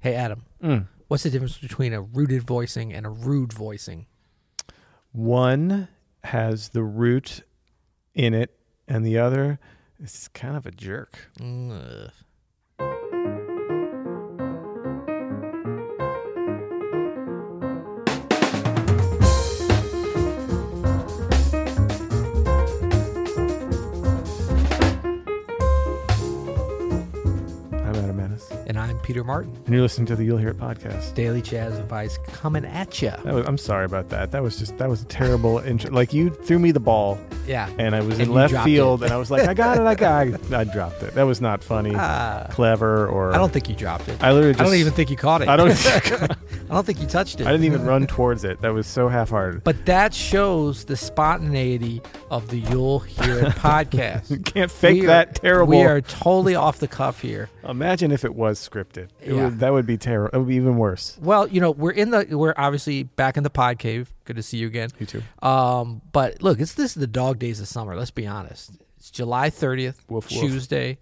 Hey, 0.00 0.14
Adam, 0.14 0.44
Mm. 0.62 0.86
what's 1.08 1.22
the 1.24 1.30
difference 1.30 1.58
between 1.58 1.92
a 1.92 2.00
rooted 2.00 2.42
voicing 2.42 2.92
and 2.92 3.04
a 3.06 3.10
rude 3.10 3.52
voicing? 3.52 4.06
One 5.12 5.88
has 6.24 6.70
the 6.70 6.82
root 6.84 7.42
in 8.14 8.34
it, 8.34 8.58
and 8.86 9.04
the 9.04 9.18
other 9.18 9.58
is 9.98 10.28
kind 10.28 10.56
of 10.56 10.66
a 10.66 10.70
jerk. 10.70 11.30
Mm, 11.40 12.10
Martin. 29.28 29.52
and 29.66 29.74
you're 29.74 29.82
listening 29.82 30.06
to 30.06 30.16
the 30.16 30.24
You'll 30.24 30.38
Hear 30.38 30.48
It 30.48 30.56
podcast. 30.58 31.14
Daily 31.14 31.42
Jazz 31.42 31.78
Advice 31.78 32.18
coming 32.32 32.64
at 32.64 33.00
you. 33.02 33.10
I'm 33.26 33.58
sorry 33.58 33.84
about 33.84 34.08
that. 34.08 34.32
That 34.32 34.42
was 34.42 34.56
just 34.58 34.76
that 34.78 34.88
was 34.88 35.02
a 35.02 35.04
terrible 35.04 35.58
intro. 35.66 35.90
Like 35.92 36.14
you 36.14 36.30
threw 36.30 36.58
me 36.58 36.70
the 36.72 36.80
ball, 36.80 37.18
Yeah. 37.46 37.68
and 37.78 37.94
I 37.94 38.00
was 38.00 38.18
And 38.18 38.28
in 38.28 38.34
left 38.34 38.54
field, 38.64 39.02
and 39.02 39.12
I 39.12 39.18
was 39.18 39.30
like, 39.30 39.46
I 39.46 39.52
got 39.52 39.76
it, 39.76 39.82
I 39.86 39.94
got 39.94 40.26
it. 40.28 40.52
I 40.52 40.64
dropped 40.64 41.02
it. 41.02 41.14
That 41.14 41.24
was 41.24 41.40
not 41.42 41.62
funny, 41.62 41.92
Ah, 41.94 42.46
clever, 42.50 43.06
or 43.06 43.34
I 43.34 43.36
don't 43.38 43.52
think 43.52 43.68
you 43.68 43.74
dropped 43.76 44.08
it. 44.08 44.22
I 44.24 44.32
literally 44.32 44.54
just 44.54 44.62
I 44.62 44.64
don't 44.64 44.74
even 44.74 44.94
think 44.94 45.10
you 45.10 45.16
caught 45.16 45.42
it. 45.42 45.48
I 45.48 45.56
don't. 45.56 45.68
I 46.70 46.74
don't 46.74 46.84
think 46.84 47.00
you 47.00 47.06
touched 47.06 47.40
it. 47.40 47.46
I 47.46 47.50
didn't 47.52 47.64
even 47.66 47.84
run 47.84 48.06
towards 48.18 48.44
it. 48.44 48.60
That 48.60 48.74
was 48.74 48.86
so 48.86 49.08
half-hearted. 49.08 49.64
But 49.64 49.86
that 49.86 50.12
shows 50.12 50.84
the 50.84 50.96
spontaneity 50.96 52.02
of 52.30 52.48
the 52.48 52.58
You'll 52.58 52.98
Hear 53.00 53.38
It 53.38 53.52
podcast. 53.54 54.30
You 54.30 54.38
can't 54.38 54.70
fake 54.70 54.94
We 55.00 55.04
are- 55.04 55.06
that 55.08 55.34
terrible. 55.36 55.70
We 55.78 55.82
are 55.84 56.00
totally 56.00 56.54
off 56.54 56.78
the 56.78 56.88
cuff 56.88 57.20
here. 57.20 57.48
Imagine 57.66 58.12
if 58.12 58.24
it 58.24 58.34
was 58.34 58.58
scripted. 58.66 59.08
It 59.20 59.32
Yeah. 59.34 59.44
would, 59.44 59.60
that 59.60 59.72
would 59.72 59.86
be 59.86 59.96
terrible. 59.96 60.30
It 60.34 60.38
would 60.38 60.48
be 60.48 60.56
even 60.56 60.76
worse. 60.76 61.16
Well, 61.20 61.48
you 61.48 61.60
know, 61.60 61.70
we're 61.70 61.92
in 61.92 62.10
the 62.10 62.26
we're 62.36 62.54
obviously 62.56 63.02
back 63.04 63.36
in 63.36 63.42
the 63.44 63.50
pod 63.50 63.78
cave. 63.78 64.12
Good 64.24 64.36
to 64.36 64.42
see 64.42 64.58
you 64.58 64.66
again. 64.66 64.90
You 64.98 65.06
too. 65.06 65.22
Um, 65.42 66.02
but 66.12 66.42
look, 66.42 66.60
it's 66.60 66.74
this 66.74 66.90
is 66.96 67.00
the 67.00 67.06
dog 67.06 67.38
days 67.38 67.60
of 67.60 67.68
summer. 67.68 67.96
Let's 67.96 68.10
be 68.10 68.26
honest. 68.26 68.72
It's 68.98 69.10
July 69.10 69.50
thirtieth, 69.50 70.04
Woof, 70.08 70.30
woof. 70.30 70.40
Tuesday. 70.40 70.98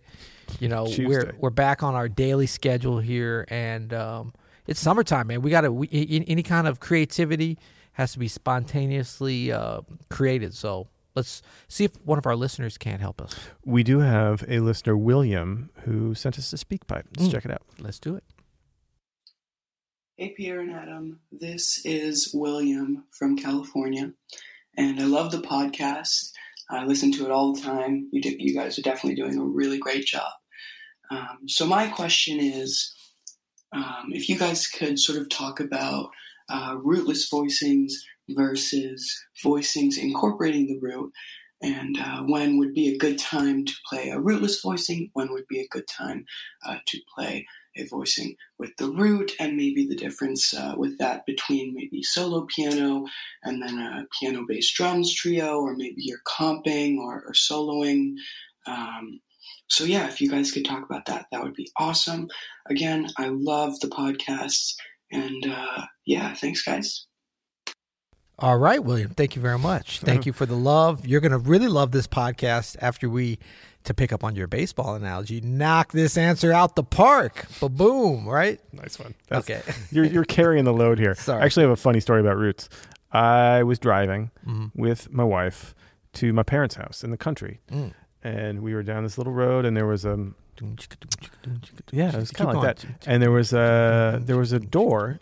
You 0.61 0.69
know, 0.69 0.87
we're 0.99 1.35
we're 1.41 1.51
back 1.51 1.83
on 1.83 1.95
our 1.97 2.09
daily 2.09 2.47
schedule 2.47 2.99
here, 3.01 3.47
and 3.49 3.93
um, 3.93 4.33
it's 4.67 4.81
summertime, 4.81 5.27
man. 5.29 5.43
We 5.43 5.51
got 5.51 5.63
to 5.63 5.87
any 5.93 6.43
kind 6.43 6.67
of 6.67 6.81
creativity 6.81 7.59
has 7.93 8.13
to 8.13 8.19
be 8.19 8.29
spontaneously 8.29 9.51
uh, 9.53 9.81
created. 10.11 10.55
So 10.55 10.89
let's 11.15 11.43
see 11.69 11.85
if 11.85 11.93
one 12.05 12.19
of 12.19 12.27
our 12.27 12.37
listeners 12.37 12.77
can 12.77 12.99
help 13.01 13.21
us. 13.23 13.35
We 13.65 13.83
do 13.83 14.01
have 14.01 14.45
a 14.49 14.61
listener, 14.61 14.97
William, 14.97 15.71
who 15.85 16.15
sent 16.15 16.39
us 16.39 16.53
a 16.53 16.57
SpeakPipe. 16.57 17.05
Let's 17.17 17.29
Mm. 17.29 17.33
check 17.33 17.45
it 17.47 17.51
out. 17.51 17.63
Let's 17.81 17.99
do 17.99 18.17
it. 18.17 18.25
Hey, 20.17 20.31
Peter 20.37 20.61
and 20.61 20.73
Adam. 20.73 21.21
This 21.31 21.85
is 21.85 22.31
William 22.33 23.05
from 23.11 23.37
California, 23.37 24.13
and 24.77 24.99
I 25.01 25.05
love 25.05 25.31
the 25.31 25.39
podcast. 25.43 26.33
I 26.71 26.85
listen 26.87 27.13
to 27.13 27.27
it 27.27 27.31
all 27.31 27.55
the 27.55 27.61
time. 27.61 28.09
You, 28.13 28.23
do, 28.23 28.35
you 28.39 28.55
guys 28.55 28.79
are 28.79 28.83
definitely 28.83 29.15
doing 29.15 29.39
a 29.39 29.45
really 29.45 29.79
great 29.79 30.07
job. 30.07 30.33
Um, 31.11 31.41
so, 31.47 31.67
my 31.67 31.89
question 31.89 32.41
is 32.41 32.95
um, 33.77 34.07
if 34.11 34.29
you 34.29 34.39
guys 34.39 34.67
could 34.67 34.99
sort 34.99 35.19
of 35.19 35.29
talk 35.29 35.61
about 35.61 36.11
uh, 36.49 36.77
rootless 36.83 37.31
voicings 37.31 37.93
versus 38.31 39.25
voicings 39.45 39.99
incorporating 39.99 40.67
the 40.67 40.79
root, 40.81 41.13
and 41.63 41.99
uh, 41.99 42.23
when 42.23 42.59
would 42.59 42.75
be 42.75 42.89
a 42.89 42.99
good 42.99 43.19
time 43.19 43.65
to 43.65 43.73
play 43.89 44.11
a 44.11 44.21
rootless 44.21 44.61
voicing, 44.63 45.11
when 45.13 45.33
would 45.33 45.47
be 45.49 45.61
a 45.61 45.69
good 45.69 45.87
time 45.87 46.25
uh, 46.67 46.79
to 46.87 46.99
play 47.15 47.47
a 47.77 47.85
voicing 47.87 48.35
with 48.59 48.75
the 48.79 48.89
root 48.89 49.33
and 49.39 49.57
maybe 49.57 49.87
the 49.87 49.97
difference 49.97 50.55
uh, 50.55 50.75
with 50.77 50.99
that 50.99 51.27
between 51.27 51.75
maybe 51.75 52.03
solo 52.03 52.47
piano 52.47 53.05
and 53.43 53.63
then 53.63 53.79
a 53.79 54.07
piano 54.19 54.45
based 54.49 54.75
drums 54.75 55.13
trio 55.13 55.61
or 55.61 55.77
maybe 55.77 55.97
you're 55.99 56.23
comping 56.27 56.99
or, 56.99 57.25
or 57.27 57.33
soloing. 57.33 58.15
Um, 58.67 59.21
so 59.69 59.85
yeah 59.85 60.07
if 60.09 60.21
you 60.21 60.31
guys 60.31 60.53
could 60.53 60.65
talk 60.65 60.85
about 60.85 61.07
that 61.07 61.27
that 61.33 61.43
would 61.43 61.55
be 61.55 61.71
awesome 61.79 62.27
again 62.69 63.09
i 63.19 63.29
love 63.29 63.79
the 63.81 63.89
podcast 63.89 64.75
and 65.13 65.47
uh, 65.47 65.83
yeah 66.07 66.35
thanks 66.35 66.63
guys 66.63 67.07
All 68.39 68.59
right, 68.59 68.85
William. 68.85 69.13
Thank 69.13 69.35
you 69.35 69.41
very 69.41 69.59
much. 69.59 70.01
Thank 70.05 70.27
you 70.27 70.33
for 70.35 70.45
the 70.45 70.57
love. 70.57 71.07
You're 71.07 71.23
going 71.23 71.33
to 71.33 71.39
really 71.39 71.69
love 71.69 71.91
this 71.91 72.07
podcast 72.07 72.77
after 72.83 73.09
we, 73.09 73.39
to 73.85 73.95
pick 73.95 74.13
up 74.13 74.23
on 74.23 74.37
your 74.37 74.47
baseball 74.47 74.95
analogy, 74.95 75.41
knock 75.41 75.93
this 75.93 76.19
answer 76.19 76.53
out 76.53 76.77
the 76.77 76.83
park. 76.85 77.47
Ba 77.61 77.71
boom, 77.71 78.29
right? 78.29 78.61
Nice 78.75 78.99
one. 78.99 79.15
That's- 79.29 79.49
Okay. 79.49 79.63
You're, 79.91 80.05
you're 80.05 80.25
carrying 80.27 80.65
the 80.67 80.73
load 80.75 80.99
here. 80.99 81.15
Sorry. 81.15 81.41
I 81.41 81.47
actually 81.47 81.63
have 81.63 81.71
a 81.73 81.77
funny 81.77 82.01
story 82.01 82.21
about 82.21 82.37
roots. 82.37 82.69
I 83.11 83.63
was 83.63 83.79
driving 83.79 84.31
Mhm. 84.47 84.71
with 84.75 85.11
my 85.11 85.25
wife 85.25 85.75
to 86.15 86.35
my 86.35 86.43
parents' 86.43 86.75
house 86.75 87.03
in 87.03 87.11
the 87.11 87.17
country, 87.17 87.61
Mm. 87.73 87.95
And 88.35 88.61
we 88.63 88.75
were 88.75 88.83
down 88.83 89.03
this 89.05 89.17
little 89.19 89.33
road, 89.33 89.65
and 89.67 89.77
there 89.77 89.87
was 89.87 90.05
a 90.05 90.17
yeah, 91.93 92.09
it 92.09 92.17
was 92.17 92.31
kind 92.31 92.51
of 92.51 92.57
like 92.57 92.77
that, 92.79 92.85
and 93.07 93.23
there 93.23 93.31
was 93.31 93.53
a 93.53 94.21
there 94.23 94.37
was 94.37 94.53
a 94.53 94.59
door 94.61 95.19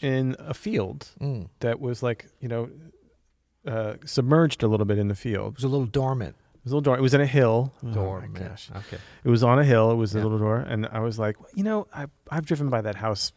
in 0.00 0.36
a 0.38 0.54
field 0.54 1.08
Mm. 1.20 1.48
that 1.60 1.80
was 1.80 2.02
like 2.02 2.26
you 2.40 2.48
know 2.48 2.68
uh, 3.66 3.94
submerged 4.04 4.62
a 4.62 4.68
little 4.68 4.86
bit 4.86 4.98
in 4.98 5.08
the 5.08 5.14
field. 5.14 5.52
It 5.54 5.56
was 5.58 5.64
a 5.64 5.68
little 5.68 5.86
dormant. 5.86 6.36
It 6.54 6.64
was 6.64 6.72
a 6.72 6.76
little 6.76 6.82
door. 6.92 6.98
It 6.98 7.02
was 7.02 7.14
in 7.14 7.20
a 7.20 7.26
hill. 7.26 7.72
Oh, 7.84 8.20
my 8.20 8.26
gosh. 8.28 8.70
Okay. 8.74 8.98
It 9.24 9.28
was 9.30 9.42
on 9.42 9.58
a 9.58 9.64
hill. 9.64 9.90
It 9.90 9.96
was 9.96 10.14
a 10.14 10.20
little 10.20 10.38
door, 10.38 10.56
and 10.58 10.86
I 10.90 11.00
was 11.00 11.18
like, 11.18 11.36
you 11.54 11.62
know, 11.64 11.86
I 11.94 12.06
I've 12.30 12.46
driven 12.46 12.68
by 12.68 12.80
that 12.82 12.96
house 12.96 13.32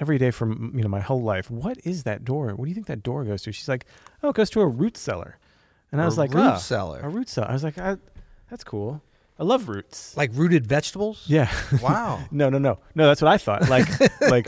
every 0.00 0.18
day 0.18 0.30
from 0.30 0.72
you 0.74 0.82
know 0.82 0.88
my 0.88 1.00
whole 1.00 1.22
life. 1.22 1.50
What 1.50 1.78
is 1.84 2.04
that 2.04 2.24
door? 2.24 2.48
What 2.54 2.64
do 2.64 2.68
you 2.70 2.74
think 2.74 2.86
that 2.86 3.02
door 3.02 3.24
goes 3.24 3.42
to? 3.42 3.52
She's 3.52 3.68
like, 3.68 3.86
oh, 4.22 4.30
it 4.30 4.36
goes 4.36 4.50
to 4.50 4.60
a 4.60 4.66
root 4.66 4.96
cellar, 4.96 5.38
and 5.90 6.00
I 6.00 6.04
A 6.04 6.06
was 6.06 6.18
like, 6.18 6.32
root 6.32 6.42
"Ah, 6.44 6.56
cellar. 6.56 7.00
a 7.00 7.08
root 7.08 7.28
cellar. 7.28 7.48
I 7.48 7.52
was 7.52 7.64
like, 7.64 7.78
I, 7.78 7.96
that's 8.52 8.64
cool. 8.64 9.00
I 9.38 9.44
love 9.44 9.68
roots. 9.70 10.14
Like 10.16 10.30
rooted 10.34 10.66
vegetables? 10.66 11.24
yeah. 11.26 11.50
Wow. 11.82 12.20
no, 12.30 12.50
no, 12.50 12.58
no, 12.58 12.78
no. 12.94 13.06
That's 13.06 13.22
what 13.22 13.32
I 13.32 13.38
thought. 13.38 13.68
Like, 13.70 13.88
like, 14.20 14.46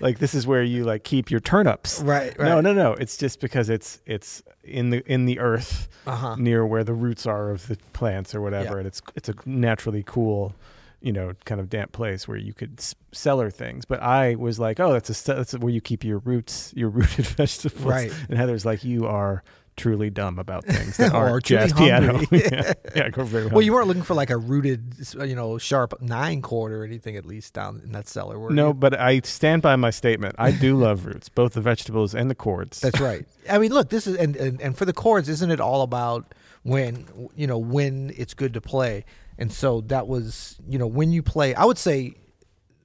like 0.00 0.18
this 0.18 0.34
is 0.34 0.46
where 0.46 0.62
you 0.62 0.84
like 0.84 1.04
keep 1.04 1.30
your 1.30 1.40
turnips. 1.40 2.00
right, 2.02 2.36
right. 2.38 2.48
No, 2.48 2.60
no, 2.60 2.72
no. 2.72 2.92
It's 2.94 3.16
just 3.16 3.40
because 3.40 3.68
it's 3.70 4.00
it's 4.04 4.42
in 4.64 4.90
the 4.90 5.02
in 5.10 5.24
the 5.26 5.38
earth 5.38 5.88
Uh-huh. 6.06 6.34
near 6.36 6.66
where 6.66 6.84
the 6.84 6.92
roots 6.92 7.24
are 7.26 7.50
of 7.50 7.66
the 7.68 7.76
plants 7.92 8.34
or 8.34 8.40
whatever, 8.40 8.72
Yeah. 8.74 8.78
and 8.78 8.86
it's 8.86 9.00
it's 9.14 9.28
a 9.28 9.34
naturally 9.46 10.02
cool, 10.04 10.54
you 11.00 11.12
know, 11.12 11.32
kind 11.44 11.60
of 11.60 11.70
damp 11.70 11.92
place 11.92 12.26
where 12.26 12.36
you 12.36 12.52
could 12.52 12.74
s- 12.78 12.94
cellar 13.12 13.48
things. 13.50 13.84
But 13.84 14.02
I 14.02 14.34
was 14.34 14.58
like, 14.58 14.80
oh, 14.80 14.92
that's 14.92 15.08
a 15.28 15.34
that's 15.34 15.52
where 15.54 15.72
you 15.72 15.80
keep 15.80 16.02
your 16.04 16.18
roots, 16.18 16.72
your 16.76 16.88
rooted 16.90 17.26
vegetables. 17.26 17.84
Right. 17.84 18.12
And 18.28 18.36
Heather's 18.38 18.66
like, 18.66 18.82
you 18.84 19.06
are 19.06 19.42
truly 19.78 20.10
dumb 20.10 20.38
about 20.38 20.64
things 20.66 20.96
that 20.98 21.12
Or 21.14 21.28
aren't 21.30 21.44
truly 21.46 21.62
jazz 21.68 21.72
piano. 21.72 22.16
hungry. 22.18 22.42
yeah, 22.52 22.72
yeah, 22.94 23.08
go 23.08 23.24
very 23.24 23.46
Well, 23.46 23.62
you 23.62 23.72
weren't 23.72 23.88
looking 23.88 24.02
for 24.02 24.14
like 24.14 24.28
a 24.30 24.36
rooted, 24.36 24.94
you 25.14 25.34
know, 25.34 25.56
sharp 25.56 25.94
nine 26.02 26.42
chord 26.42 26.72
or 26.72 26.84
anything 26.84 27.16
at 27.16 27.24
least 27.24 27.54
down 27.54 27.80
in 27.82 27.92
that 27.92 28.06
cellar, 28.08 28.38
were 28.38 28.50
No, 28.50 28.68
you? 28.68 28.74
but 28.74 28.98
I 28.98 29.20
stand 29.20 29.62
by 29.62 29.76
my 29.76 29.90
statement. 29.90 30.34
I 30.38 30.50
do 30.50 30.76
love 30.78 31.06
roots, 31.06 31.28
both 31.30 31.54
the 31.54 31.60
vegetables 31.62 32.14
and 32.14 32.28
the 32.30 32.34
chords. 32.34 32.80
That's 32.80 33.00
right. 33.00 33.26
I 33.48 33.58
mean, 33.58 33.72
look, 33.72 33.88
this 33.88 34.06
is 34.06 34.16
and, 34.16 34.36
and 34.36 34.60
and 34.60 34.76
for 34.76 34.84
the 34.84 34.92
chords, 34.92 35.28
isn't 35.28 35.50
it 35.50 35.60
all 35.60 35.80
about 35.82 36.34
when 36.64 37.06
you 37.34 37.46
know 37.46 37.56
when 37.58 38.12
it's 38.16 38.34
good 38.34 38.52
to 38.54 38.60
play? 38.60 39.04
And 39.38 39.50
so 39.52 39.80
that 39.82 40.06
was 40.08 40.56
you 40.68 40.78
know 40.78 40.86
when 40.86 41.12
you 41.12 41.22
play. 41.22 41.54
I 41.54 41.64
would 41.64 41.78
say 41.78 42.14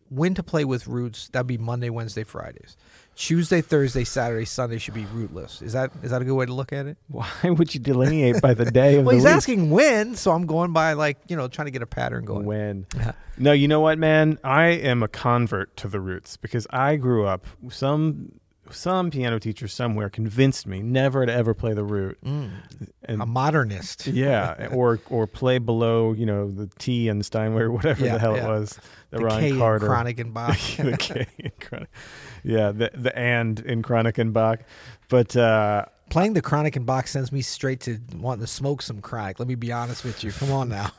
when 0.10 0.36
to 0.36 0.44
play 0.44 0.64
with 0.64 0.88
roots. 0.88 1.30
That'd 1.30 1.48
be 1.48 1.58
Monday, 1.58 1.90
Wednesday, 1.90 2.24
Fridays. 2.24 2.78
Tuesday, 3.16 3.62
Thursday, 3.62 4.04
Saturday, 4.04 4.46
Sunday 4.46 4.78
should 4.80 4.94
be 4.96 5.06
rootless. 5.06 5.62
Is 5.62 5.74
that 5.74 5.92
is 6.02 6.12
that 6.12 6.22
a 6.22 6.26
good 6.26 6.34
way 6.36 6.46
to 6.48 6.54
look 6.54 6.74
at 6.74 6.88
it? 6.88 6.98
Why 7.10 7.28
would 7.44 7.74
you 7.74 7.80
delineate 7.80 8.42
by 8.42 8.54
the 8.54 8.66
day 8.66 8.96
Well, 8.98 9.06
the 9.10 9.14
he's 9.16 9.24
week? 9.24 9.34
asking 9.34 9.70
when, 9.70 10.16
so 10.16 10.32
I'm 10.32 10.46
going 10.46 10.74
by 10.74 10.94
like 10.94 11.18
you 11.28 11.36
know 11.36 11.48
trying 11.48 11.66
to 11.68 11.72
get 11.72 11.82
a 11.84 11.88
pattern 11.88 12.26
going. 12.26 12.46
when. 12.46 12.86
No, 13.38 13.52
you 13.52 13.68
know 13.68 13.80
what, 13.82 13.98
man? 14.00 14.38
I 14.44 14.66
am 14.68 15.02
a 15.04 15.08
convert 15.08 15.76
to 15.78 15.88
the 15.88 16.00
roots 16.00 16.38
because 16.38 16.66
I 16.72 16.96
grew 16.98 17.26
up 17.26 17.46
some 17.70 18.32
some 18.74 19.10
piano 19.12 19.40
teacher 19.40 19.68
somewhere 19.68 20.10
convinced 20.10 20.68
me 20.68 20.82
never 20.82 21.26
to 21.26 21.32
ever 21.32 21.54
play 21.54 21.74
the 21.74 21.84
root. 21.84 22.18
Mm, 22.26 22.50
And 23.06 23.22
a 23.22 23.26
modernist. 23.26 24.08
yeah, 24.08 24.68
or 24.74 25.00
or 25.10 25.28
play 25.28 25.58
below, 25.60 26.14
you 26.14 26.26
know, 26.26 26.50
the 26.52 26.68
T 26.80 27.08
and 27.10 27.26
Steinway 27.26 27.62
or 27.64 27.72
whatever 27.72 28.06
Yeah, 28.06 28.14
the 28.14 28.20
hell 28.20 28.36
yeah. 28.36 28.46
it 28.46 28.48
was. 28.48 28.80
The, 29.12 29.18
The 29.20 29.26
Ryan 29.26 29.40
K 29.42 29.50
in 29.50 29.58
Carter. 29.58 29.88
Kranich 29.88 30.20
and 30.20 30.34
Bach. 30.34 30.58
the 30.78 30.98
K 30.98 31.28
in. 31.40 31.88
Yeah, 32.44 32.72
the 32.72 32.92
the 32.94 33.18
and 33.18 33.60
in 33.62 33.82
Kranich 33.84 34.18
and 34.18 34.34
Bach. 34.34 34.60
But 35.10 35.36
uh 35.38 35.86
Playing 36.10 36.34
the 36.34 36.42
Kranich 36.42 36.76
and 36.76 36.86
Bach 36.86 37.08
sends 37.08 37.32
me 37.32 37.42
straight 37.42 37.80
to 37.82 37.98
wanting 38.18 38.42
to 38.42 38.48
smoke 38.48 38.82
some 38.84 39.02
chronic. 39.02 39.40
Let 39.40 39.48
me 39.48 39.56
be 39.56 39.72
honest 39.72 40.04
with 40.04 40.24
you. 40.24 40.32
Come 40.32 40.52
on 40.52 40.70
now. 40.70 40.92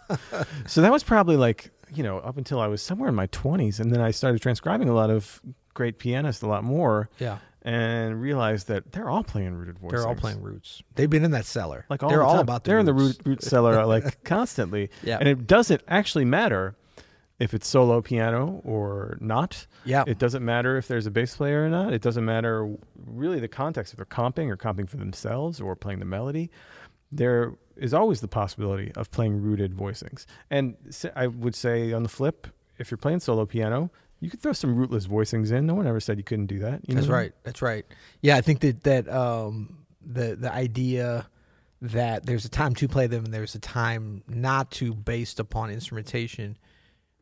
So 0.66 0.80
that 0.80 0.90
was 0.90 1.04
probably 1.04 1.36
like, 1.36 1.70
you 1.94 2.02
know, 2.02 2.18
up 2.18 2.36
until 2.36 2.58
I 2.58 2.66
was 2.66 2.82
somewhere 2.82 3.10
in 3.10 3.14
my 3.14 3.28
20s. 3.28 3.78
And 3.78 3.92
then 3.92 4.00
I 4.00 4.10
started 4.10 4.40
transcribing 4.42 4.88
a 4.88 4.94
lot 4.94 5.10
of 5.10 5.40
great 5.74 5.98
pianists 5.98 6.42
a 6.42 6.46
lot 6.48 6.64
more 6.64 7.10
yeah. 7.18 7.38
And 7.64 8.20
realized 8.20 8.69
that 8.69 8.93
they're 8.93 9.08
all 9.08 9.25
playing 9.25 9.55
rooted 9.55 9.78
voices. 9.78 10.00
They're 10.00 10.08
all 10.08 10.14
playing 10.14 10.43
roots. 10.43 10.82
They've 10.96 11.08
been 11.08 11.25
in 11.25 11.31
that 11.31 11.46
cellar. 11.46 11.87
Like 11.88 12.02
all 12.02 12.11
they're 12.11 12.19
the 12.19 12.25
all 12.25 12.34
time. 12.34 12.43
about 12.43 12.64
the 12.64 12.70
They're 12.70 12.78
in 12.78 12.87
the 12.87 12.93
root, 12.94 13.19
root 13.25 13.43
cellar 13.43 13.87
like 13.94 14.22
constantly. 14.25 14.90
Yeah. 15.02 15.16
And 15.19 15.28
it 15.28 15.46
doesn't 15.46 15.81
actually 15.88 16.26
matter 16.26 16.76
if 17.38 17.55
it's 17.55 17.66
solo 17.66 18.02
piano 18.02 18.61
or 18.64 19.16
not. 19.20 19.66
Yeah. 19.84 20.05
It 20.06 20.19
doesn't 20.19 20.44
matter 20.44 20.76
if 20.76 20.88
there's 20.88 21.06
a 21.06 21.11
bass 21.11 21.37
player 21.37 21.64
or 21.64 21.70
not. 21.70 21.93
It 21.93 22.02
doesn't 22.02 22.25
matter 22.25 22.76
really 23.06 23.40
the 23.40 23.49
context 23.49 23.93
if 23.93 23.96
they're 23.96 24.06
comping 24.06 24.50
or 24.50 24.56
comping 24.56 24.88
for 24.88 24.99
themselves 24.99 25.60
or 25.60 25.75
playing 25.75 26.00
the 26.00 26.05
melody. 26.05 26.50
There 27.10 27.55
is 27.76 27.94
always 27.94 28.20
the 28.20 28.28
possibility 28.28 28.93
of 28.94 29.10
playing 29.10 29.40
rooted 29.40 29.75
voicings. 29.75 30.26
And 30.50 30.76
I 31.17 31.28
would 31.28 31.55
say 31.55 31.93
on 31.93 32.02
the 32.02 32.08
flip, 32.08 32.46
if 32.78 32.90
you're 32.90 32.99
playing 32.99 33.20
solo 33.20 33.46
piano, 33.46 33.90
you 34.24 34.30
could 34.30 34.40
throw 34.40 34.54
some 34.54 34.74
rootless 34.74 35.06
voicings 35.06 35.52
in. 35.52 35.66
No 35.66 35.74
one 35.74 35.86
ever 35.86 36.00
said 36.00 36.16
you 36.16 36.24
couldn't 36.24 36.46
do 36.46 36.60
that. 36.60 36.80
You 36.88 36.94
That's 36.94 37.08
know? 37.08 37.12
right. 37.12 37.32
That's 37.42 37.60
right. 37.60 37.84
Yeah, 38.22 38.36
I 38.36 38.40
think 38.40 38.60
that 38.60 38.82
that 38.84 39.06
um, 39.08 39.84
the 40.04 40.34
the 40.34 40.50
idea 40.50 41.26
that 41.82 42.24
there's 42.24 42.46
a 42.46 42.48
time 42.48 42.74
to 42.76 42.88
play 42.88 43.06
them 43.06 43.26
and 43.26 43.34
there's 43.34 43.54
a 43.54 43.58
time 43.58 44.22
not 44.26 44.70
to, 44.70 44.94
based 44.94 45.38
upon 45.38 45.70
instrumentation, 45.70 46.56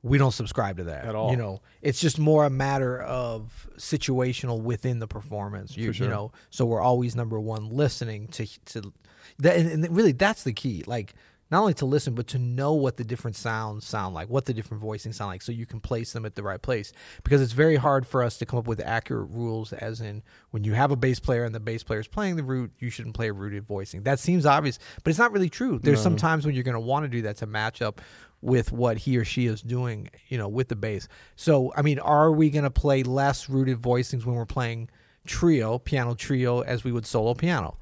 we 0.05 0.17
don't 0.17 0.31
subscribe 0.31 0.77
to 0.77 0.85
that 0.85 1.05
At 1.05 1.17
all. 1.17 1.33
You 1.33 1.37
know, 1.37 1.61
it's 1.81 2.01
just 2.01 2.21
more 2.21 2.45
a 2.45 2.51
matter 2.51 3.03
of 3.03 3.69
situational 3.79 4.63
within 4.63 5.01
the 5.01 5.09
performance. 5.09 5.77
You, 5.77 5.93
sure. 5.93 6.07
you 6.07 6.11
know, 6.13 6.31
so 6.51 6.65
we're 6.65 6.81
always 6.81 7.17
number 7.17 7.41
one 7.41 7.71
listening 7.71 8.29
to 8.29 8.47
to 8.67 8.93
that, 9.41 9.57
and, 9.57 9.85
and 9.85 9.97
really 9.97 10.13
that's 10.13 10.45
the 10.45 10.53
key. 10.53 10.85
Like 10.87 11.15
not 11.53 11.61
only 11.61 11.75
to 11.75 11.85
listen, 11.85 12.15
but 12.15 12.27
to 12.29 12.39
know 12.39 12.73
what 12.73 12.97
the 12.97 13.05
different 13.05 13.37
sounds 13.37 13.87
sound 13.87 14.15
like, 14.15 14.31
what 14.31 14.47
the 14.47 14.55
different 14.55 14.83
voicings 14.83 15.15
sound 15.15 15.29
like, 15.29 15.43
so 15.43 15.53
you 15.53 15.67
can 15.67 15.81
place 15.81 16.15
them 16.15 16.25
at 16.25 16.35
the 16.35 16.43
right 16.43 16.63
place. 16.63 16.95
Because 17.23 17.43
it's 17.43 17.53
very 17.53 17.77
hard 17.77 18.07
for 18.07 18.23
us 18.23 18.39
to 18.39 18.47
come 18.47 18.59
up 18.59 18.67
with 18.67 18.81
accurate 18.81 19.29
rules, 19.29 19.75
as 19.75 20.01
in 20.01 20.23
when 20.51 20.65
you 20.65 20.73
have 20.73 20.91
a 20.91 20.97
bass 20.97 21.21
player 21.21 21.45
and 21.45 21.55
the 21.55 21.61
bass 21.61 21.83
player 21.83 22.01
is 22.01 22.09
playing 22.09 22.37
the 22.37 22.43
root, 22.43 22.73
you 22.79 22.89
shouldn't 22.89 23.15
play 23.15 23.29
a 23.29 23.33
rooted 23.35 23.65
voicing. 23.65 24.03
That 24.03 24.19
seems 24.19 24.47
obvious, 24.47 24.79
but 25.05 25.11
it's 25.11 25.19
not 25.19 25.31
really 25.31 25.51
true. 25.51 25.79
There's 25.79 26.03
some 26.03 26.17
times 26.17 26.47
when 26.47 26.55
you're 26.55 26.65
going 26.65 26.73
to 26.73 26.81
want 26.81 27.05
to 27.05 27.09
do 27.09 27.21
that 27.23 27.37
to 27.37 27.47
match 27.47 27.83
up 27.83 28.01
with 28.41 28.73
what 28.73 28.97
he 28.97 29.19
or 29.19 29.25
she 29.25 29.47
is 29.47 29.61
doing, 29.61 30.09
you 30.29 30.39
know, 30.39 30.49
with 30.49 30.69
the 30.69 30.77
bass. 30.77 31.07
So, 31.37 31.71
I 31.77 31.83
mean, 31.83 31.99
are 31.99 32.33
we 32.33 32.49
going 32.49 32.65
to 32.65 32.71
play 32.71 33.03
less 33.03 33.51
rooted 33.51 33.79
voicings 33.79 34.25
when 34.25 34.37
we're 34.37 34.47
playing 34.47 34.89
trio, 35.27 35.79
piano 35.79 36.15
trio, 36.15 36.61
as 36.63 36.83
we 36.83 36.93
would 36.93 37.05
solo 37.05 37.35
piano? 37.35 37.77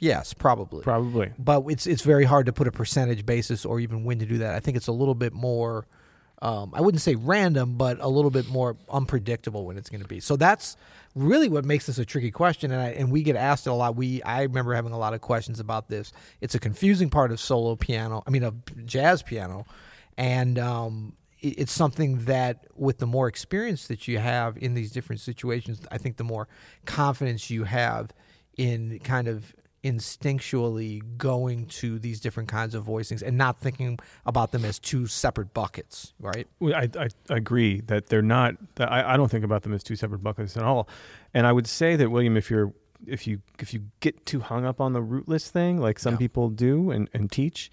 Yes, 0.00 0.32
probably 0.34 0.82
Probably. 0.82 1.30
but 1.38 1.62
it's 1.68 1.86
it's 1.86 2.02
very 2.02 2.24
hard 2.24 2.46
to 2.46 2.52
put 2.52 2.66
a 2.66 2.72
percentage 2.72 3.24
basis 3.26 3.64
or 3.66 3.80
even 3.80 4.02
when 4.04 4.18
to 4.18 4.26
do 4.26 4.38
that. 4.38 4.54
I 4.54 4.60
think 4.60 4.76
it's 4.76 4.86
a 4.88 4.92
little 4.92 5.14
bit 5.14 5.32
more. 5.32 5.86
Um, 6.42 6.72
I 6.74 6.80
wouldn't 6.80 7.02
say 7.02 7.16
random, 7.16 7.76
but 7.76 7.98
a 8.00 8.08
little 8.08 8.30
bit 8.30 8.48
more 8.48 8.74
unpredictable 8.88 9.66
when 9.66 9.76
it's 9.76 9.90
going 9.90 10.00
to 10.00 10.08
be. 10.08 10.20
So 10.20 10.36
that's 10.36 10.74
really 11.14 11.50
what 11.50 11.66
makes 11.66 11.84
this 11.84 11.98
a 11.98 12.04
tricky 12.06 12.30
question, 12.30 12.70
and 12.72 12.80
I, 12.80 12.88
and 12.92 13.12
we 13.12 13.22
get 13.22 13.36
asked 13.36 13.66
it 13.66 13.70
a 13.70 13.74
lot. 13.74 13.94
We 13.94 14.22
I 14.22 14.42
remember 14.44 14.72
having 14.74 14.92
a 14.92 14.98
lot 14.98 15.12
of 15.12 15.20
questions 15.20 15.60
about 15.60 15.88
this. 15.88 16.12
It's 16.40 16.54
a 16.54 16.58
confusing 16.58 17.10
part 17.10 17.30
of 17.30 17.38
solo 17.40 17.76
piano. 17.76 18.22
I 18.26 18.30
mean, 18.30 18.42
of 18.42 18.54
jazz 18.86 19.22
piano, 19.22 19.66
and 20.16 20.58
um, 20.58 21.12
it- 21.40 21.58
it's 21.58 21.72
something 21.72 22.24
that 22.24 22.64
with 22.74 22.98
the 22.98 23.06
more 23.06 23.28
experience 23.28 23.86
that 23.88 24.08
you 24.08 24.16
have 24.16 24.56
in 24.56 24.72
these 24.72 24.92
different 24.92 25.20
situations, 25.20 25.82
I 25.90 25.98
think 25.98 26.16
the 26.16 26.24
more 26.24 26.48
confidence 26.86 27.50
you 27.50 27.64
have 27.64 28.14
in 28.56 28.98
kind 29.00 29.28
of 29.28 29.54
instinctually 29.84 31.02
going 31.16 31.66
to 31.66 31.98
these 31.98 32.20
different 32.20 32.48
kinds 32.48 32.74
of 32.74 32.84
voicings 32.84 33.22
and 33.22 33.36
not 33.36 33.60
thinking 33.60 33.98
about 34.26 34.52
them 34.52 34.64
as 34.64 34.78
two 34.78 35.06
separate 35.06 35.54
buckets, 35.54 36.12
right? 36.20 36.46
Well, 36.58 36.74
I, 36.74 36.88
I 36.98 37.08
agree 37.28 37.80
that 37.82 38.06
they're 38.06 38.22
not. 38.22 38.54
That 38.76 38.90
I, 38.90 39.14
I 39.14 39.16
don't 39.16 39.30
think 39.30 39.44
about 39.44 39.62
them 39.62 39.72
as 39.72 39.82
two 39.82 39.96
separate 39.96 40.22
buckets 40.22 40.56
at 40.56 40.62
all. 40.62 40.88
And 41.34 41.46
I 41.46 41.52
would 41.52 41.66
say 41.66 41.96
that 41.96 42.10
William, 42.10 42.36
if 42.36 42.50
you're 42.50 42.72
if 43.06 43.26
you 43.26 43.40
if 43.58 43.72
you 43.72 43.84
get 44.00 44.26
too 44.26 44.40
hung 44.40 44.64
up 44.64 44.80
on 44.80 44.92
the 44.92 45.02
rootless 45.02 45.50
thing, 45.50 45.78
like 45.78 45.98
some 45.98 46.14
Yeah. 46.14 46.18
people 46.18 46.50
do 46.50 46.90
and, 46.90 47.08
and 47.14 47.30
teach, 47.30 47.70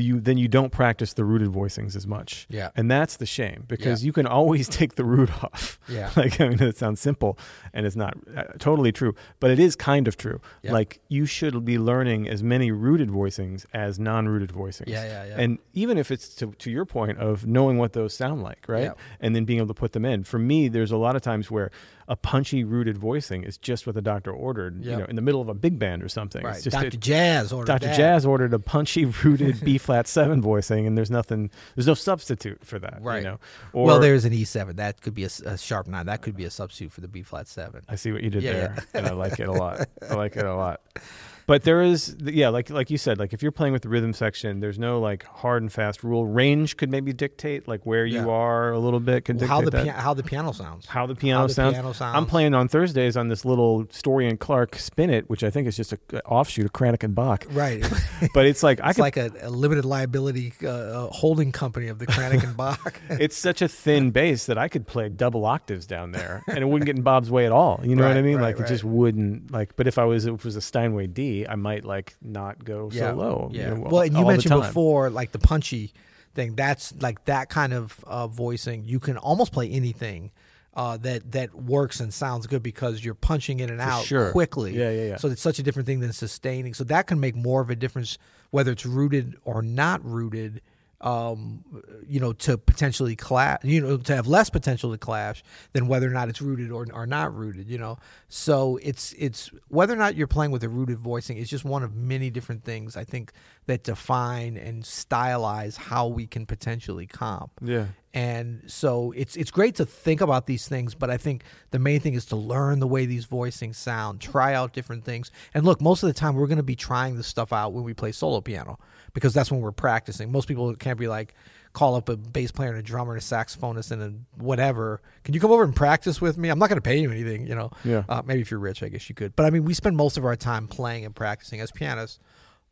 you 0.00 0.20
then 0.20 0.38
you 0.38 0.48
don't 0.48 0.70
practice 0.70 1.12
the 1.12 1.24
rooted 1.24 1.48
voicings 1.48 1.96
as 1.96 2.06
much. 2.06 2.46
Yeah. 2.48 2.70
And 2.76 2.90
that's 2.90 3.16
the 3.16 3.26
shame 3.26 3.64
because 3.68 4.04
you 4.04 4.12
can 4.12 4.26
always 4.26 4.68
take 4.80 4.94
the 4.94 5.04
root 5.04 5.30
off. 5.42 5.78
Yeah. 5.88 6.10
like 6.16 6.40
I 6.40 6.48
mean, 6.48 6.62
it 6.62 6.76
sounds 6.76 7.00
simple, 7.00 7.38
and 7.72 7.86
it's 7.86 7.96
not 7.96 8.16
uh, 8.36 8.44
totally 8.58 8.92
true, 8.92 9.14
but 9.40 9.50
it 9.50 9.58
is 9.58 9.76
kind 9.76 10.08
of 10.08 10.16
true. 10.16 10.40
Yeah. 10.62 10.72
Like 10.72 11.00
you 11.08 11.26
should 11.26 11.64
be 11.64 11.78
learning 11.78 12.28
as 12.28 12.42
many 12.42 12.70
rooted 12.70 13.08
voicings 13.08 13.66
as 13.72 13.98
non-rooted 13.98 14.50
voicings. 14.50 14.88
Yeah, 14.88 15.04
yeah, 15.04 15.24
yeah. 15.24 15.40
And 15.40 15.58
even 15.74 15.98
if 15.98 16.10
it's 16.10 16.28
to, 16.36 16.52
to 16.52 16.70
your 16.70 16.84
point 16.84 17.18
of 17.18 17.46
knowing 17.46 17.78
what 17.78 17.92
those 17.92 18.14
sound 18.14 18.42
like, 18.42 18.64
right? 18.68 18.84
Yeah. 18.84 18.92
And 19.20 19.34
then 19.34 19.44
being 19.44 19.58
able 19.58 19.68
to 19.68 19.74
put 19.74 19.92
them 19.92 20.04
in. 20.04 20.24
For 20.24 20.38
me, 20.38 20.68
there's 20.68 20.92
a 20.92 20.96
lot 20.96 21.16
of 21.16 21.22
times 21.22 21.50
where 21.50 21.70
a 22.08 22.16
punchy 22.16 22.64
rooted 22.64 22.96
voicing 22.98 23.44
is 23.44 23.56
just 23.58 23.86
what 23.86 23.94
the 23.94 24.02
doctor 24.02 24.30
ordered, 24.32 24.84
you 24.84 24.96
know, 24.96 25.04
in 25.04 25.16
the 25.16 25.22
middle 25.22 25.40
of 25.40 25.48
a 25.48 25.54
big 25.54 25.78
band 25.78 26.02
or 26.02 26.08
something. 26.08 26.42
Right. 26.44 26.56
It's 26.56 26.64
just 26.64 26.74
Dr. 26.74 26.88
it- 26.88 27.00
Jazz 27.00 27.52
or 27.52 27.64
Dr. 27.64 27.94
Jazz 27.94 28.26
ordered 28.26 28.52
a 28.54 28.58
punchy 28.58 29.04
rooted 29.24 29.60
B 29.64 29.78
flat 29.78 30.06
seven 30.08 30.42
voicing, 30.42 30.86
and 30.86 30.96
there's 30.96 31.10
nothing, 31.10 31.50
there's 31.74 31.86
no 31.86 31.94
substitute 31.94 32.64
for 32.64 32.78
that, 32.78 32.98
Right. 33.00 33.18
You 33.18 33.24
know, 33.30 33.38
or 33.72 33.86
well, 33.86 34.00
there's 34.00 34.24
an 34.24 34.32
E7. 34.32 34.76
That 34.76 35.00
could 35.00 35.14
be 35.14 35.24
a 35.24 35.58
sharp 35.58 35.86
nine. 35.86 36.06
That 36.06 36.22
could 36.22 36.36
be 36.36 36.44
a 36.44 36.50
substitute 36.50 36.92
for 36.92 37.00
the 37.00 37.08
B 37.08 37.22
flat 37.22 37.48
seven. 37.48 37.82
I 37.88 37.96
see 37.96 38.12
what 38.12 38.22
you 38.22 38.30
did 38.30 38.42
Yeah, 38.42 38.52
there, 38.52 38.76
and 38.94 39.06
I 39.06 39.12
like 39.12 39.38
it 39.40 39.48
a 39.48 39.52
lot. 39.52 39.88
I 40.08 40.14
like 40.14 40.36
it 40.36 40.44
a 40.44 40.54
lot. 40.54 40.80
But 41.46 41.62
there 41.64 41.82
is, 41.82 42.16
yeah, 42.22 42.48
like 42.48 42.70
like 42.70 42.90
you 42.90 42.98
said, 42.98 43.18
like 43.18 43.32
if 43.32 43.42
you're 43.42 43.52
playing 43.52 43.72
with 43.72 43.82
the 43.82 43.88
rhythm 43.88 44.12
section, 44.12 44.60
there's 44.60 44.78
no 44.78 45.00
like 45.00 45.24
hard 45.24 45.62
and 45.62 45.72
fast 45.72 46.02
rule. 46.04 46.26
Range 46.26 46.76
could 46.76 46.90
maybe 46.90 47.12
dictate 47.12 47.66
like 47.68 47.84
where 47.84 48.06
you 48.06 48.20
Yeah. 48.20 48.26
are 48.28 48.70
a 48.72 48.78
little 48.78 49.00
bit. 49.00 49.24
Could 49.24 49.38
dictate 49.38 49.48
How 49.48 49.60
the 49.62 49.92
how 49.92 50.14
the 50.14 50.22
piano 50.22 50.52
sounds. 50.52 50.86
how 50.86 51.06
the 51.06 51.14
piano, 51.14 51.40
how 51.40 51.46
the 51.46 51.54
sounds. 51.54 51.74
piano 51.74 51.92
I'm 52.00 52.26
playing 52.26 52.54
on 52.54 52.68
Thursdays 52.68 53.16
on 53.16 53.28
this 53.28 53.44
little 53.44 53.86
Story 53.90 54.28
and 54.28 54.38
Clark 54.38 54.76
spinet, 54.76 55.28
which 55.28 55.42
I 55.42 55.50
think 55.50 55.66
is 55.68 55.76
just 55.76 55.92
a, 55.92 55.98
a 56.12 56.20
offshoot 56.24 56.64
of 56.66 56.72
Kranich 56.72 57.02
and 57.02 57.14
Bach. 57.14 57.44
Right. 57.50 57.84
But 58.34 58.46
it's 58.46 58.62
like 58.62 58.80
I 58.80 58.90
it's 58.90 58.96
could 58.96 59.02
like 59.02 59.16
a, 59.16 59.30
a 59.42 59.50
limited 59.50 59.84
liability 59.84 60.52
uh, 60.62 60.68
uh, 60.68 61.06
holding 61.08 61.50
company 61.52 61.88
of 61.88 61.98
the 61.98 62.06
Kranich 62.06 62.44
and 62.44 62.56
Bach. 62.56 62.94
it's 63.10 63.36
such 63.36 63.62
a 63.62 63.68
thin 63.68 64.10
bass 64.10 64.46
that 64.46 64.56
I 64.58 64.68
could 64.68 64.86
play 64.86 65.08
double 65.08 65.44
octaves 65.44 65.86
down 65.86 66.12
there, 66.12 66.42
and 66.48 66.58
it 66.58 66.64
wouldn't 66.66 66.86
get 66.86 66.96
in 66.96 67.02
Bob's 67.02 67.30
way 67.30 67.46
at 67.46 67.52
all. 67.52 67.80
You 67.82 67.96
know 67.96 68.06
what 68.06 68.16
I 68.16 68.22
mean? 68.22 68.36
right, 68.36 68.56
like 68.56 68.64
it 68.64 68.68
just 68.68 68.84
wouldn't 68.84 69.50
like. 69.50 69.74
But 69.76 69.86
if 69.86 69.98
I 69.98 70.04
was 70.04 70.26
if 70.26 70.34
it 70.34 70.44
was 70.44 70.56
a 70.56 70.60
Steinway 70.60 71.08
D, 71.08 71.31
I 71.48 71.56
might 71.56 71.84
like 71.84 72.14
not 72.22 72.64
go 72.64 72.90
so 72.90 73.14
low. 73.14 73.50
you 73.52 73.60
Yeah. 73.60 73.74
know, 73.74 73.88
well, 73.90 74.02
and 74.02 74.16
you 74.16 74.24
mentioned 74.26 74.60
before, 74.60 75.10
like 75.10 75.32
the 75.32 75.38
punchy 75.38 75.92
thing. 76.34 76.54
That's 76.54 76.94
like 77.00 77.24
that 77.26 77.48
kind 77.48 77.72
of 77.72 78.02
uh, 78.06 78.26
voicing. 78.26 78.84
You 78.84 79.00
can 79.00 79.16
almost 79.16 79.52
play 79.52 79.68
anything 79.70 80.30
uh, 80.74 80.96
that 80.98 81.32
that 81.32 81.54
works 81.54 82.00
and 82.00 82.12
sounds 82.12 82.46
good 82.46 82.62
because 82.62 83.04
you're 83.04 83.14
punching 83.14 83.60
in 83.60 83.70
and 83.70 83.80
out 83.80 84.04
sure. 84.04 84.32
quickly. 84.32 84.76
Yeah, 84.76 84.90
yeah, 84.90 85.04
yeah. 85.08 85.16
So 85.16 85.28
it's 85.28 85.42
such 85.42 85.58
a 85.58 85.62
different 85.62 85.86
thing 85.86 86.00
than 86.00 86.12
sustaining. 86.12 86.74
So 86.74 86.84
that 86.84 87.06
can 87.06 87.20
make 87.20 87.36
more 87.36 87.60
of 87.60 87.70
a 87.70 87.76
difference 87.76 88.18
whether 88.50 88.72
it's 88.72 88.86
rooted 88.86 89.36
or 89.44 89.62
not 89.62 90.04
rooted. 90.04 90.62
Um, 91.02 91.64
you 92.06 92.20
know, 92.20 92.32
to 92.32 92.56
potentially 92.56 93.16
clash, 93.16 93.58
you 93.64 93.80
know, 93.80 93.96
to 93.96 94.14
have 94.14 94.28
less 94.28 94.50
potential 94.50 94.92
to 94.92 94.98
clash 94.98 95.42
than 95.72 95.88
whether 95.88 96.06
or 96.06 96.12
not 96.12 96.28
it's 96.28 96.40
rooted 96.40 96.70
or, 96.70 96.86
or 96.92 97.06
not 97.06 97.34
rooted, 97.34 97.68
you 97.68 97.76
know. 97.76 97.98
So 98.28 98.78
it's 98.82 99.12
it's 99.18 99.50
whether 99.66 99.92
or 99.94 99.96
not 99.96 100.14
you're 100.14 100.28
playing 100.28 100.52
with 100.52 100.62
a 100.62 100.68
rooted 100.68 100.98
voicing 100.98 101.38
is 101.38 101.50
just 101.50 101.64
one 101.64 101.82
of 101.82 101.96
many 101.96 102.30
different 102.30 102.62
things 102.62 102.96
I 102.96 103.02
think 103.02 103.32
that 103.66 103.82
define 103.82 104.56
and 104.56 104.84
stylize 104.84 105.76
how 105.76 106.06
we 106.06 106.26
can 106.26 106.46
potentially 106.46 107.06
comp. 107.06 107.50
Yeah. 107.60 107.86
And 108.14 108.62
so 108.66 109.12
it's 109.16 109.36
it's 109.36 109.50
great 109.50 109.76
to 109.76 109.86
think 109.86 110.20
about 110.20 110.46
these 110.46 110.68
things, 110.68 110.94
but 110.94 111.08
I 111.08 111.16
think 111.16 111.44
the 111.70 111.78
main 111.78 112.00
thing 112.00 112.12
is 112.12 112.26
to 112.26 112.36
learn 112.36 112.78
the 112.78 112.86
way 112.86 113.06
these 113.06 113.26
voicings 113.26 113.76
sound, 113.76 114.20
try 114.20 114.52
out 114.52 114.74
different 114.74 115.04
things. 115.04 115.30
And 115.54 115.64
look, 115.64 115.80
most 115.80 116.02
of 116.02 116.08
the 116.08 116.12
time 116.12 116.34
we're 116.34 116.46
going 116.46 116.58
to 116.58 116.62
be 116.62 116.76
trying 116.76 117.16
this 117.16 117.26
stuff 117.26 117.54
out 117.54 117.72
when 117.72 117.84
we 117.84 117.94
play 117.94 118.12
solo 118.12 118.42
piano 118.42 118.78
because 119.14 119.32
that's 119.32 119.50
when 119.50 119.62
we're 119.62 119.72
practicing. 119.72 120.30
Most 120.30 120.46
people 120.46 120.74
can't 120.76 120.98
be 120.98 121.08
like 121.08 121.34
call 121.72 121.94
up 121.94 122.10
a 122.10 122.16
bass 122.16 122.52
player 122.52 122.68
and 122.68 122.78
a 122.78 122.82
drummer 122.82 123.14
and 123.14 123.22
a 123.22 123.24
saxophonist 123.24 123.90
and 123.90 124.02
a 124.02 124.42
whatever. 124.42 125.00
Can 125.24 125.32
you 125.32 125.40
come 125.40 125.50
over 125.50 125.64
and 125.64 125.74
practice 125.74 126.20
with 126.20 126.36
me? 126.36 126.50
I'm 126.50 126.58
not 126.58 126.68
going 126.68 126.76
to 126.76 126.82
pay 126.82 126.98
you 126.98 127.10
anything, 127.10 127.46
you 127.46 127.54
know. 127.54 127.70
Yeah. 127.82 128.04
Uh, 128.08 128.22
maybe 128.24 128.42
if 128.42 128.50
you're 128.50 128.60
rich, 128.60 128.82
I 128.82 128.88
guess 128.88 129.08
you 129.08 129.14
could. 129.14 129.34
But 129.36 129.46
I 129.46 129.50
mean, 129.50 129.64
we 129.64 129.72
spend 129.72 129.96
most 129.96 130.18
of 130.18 130.24
our 130.26 130.36
time 130.36 130.68
playing 130.68 131.06
and 131.06 131.14
practicing 131.14 131.60
as 131.60 131.70
pianists 131.70 132.18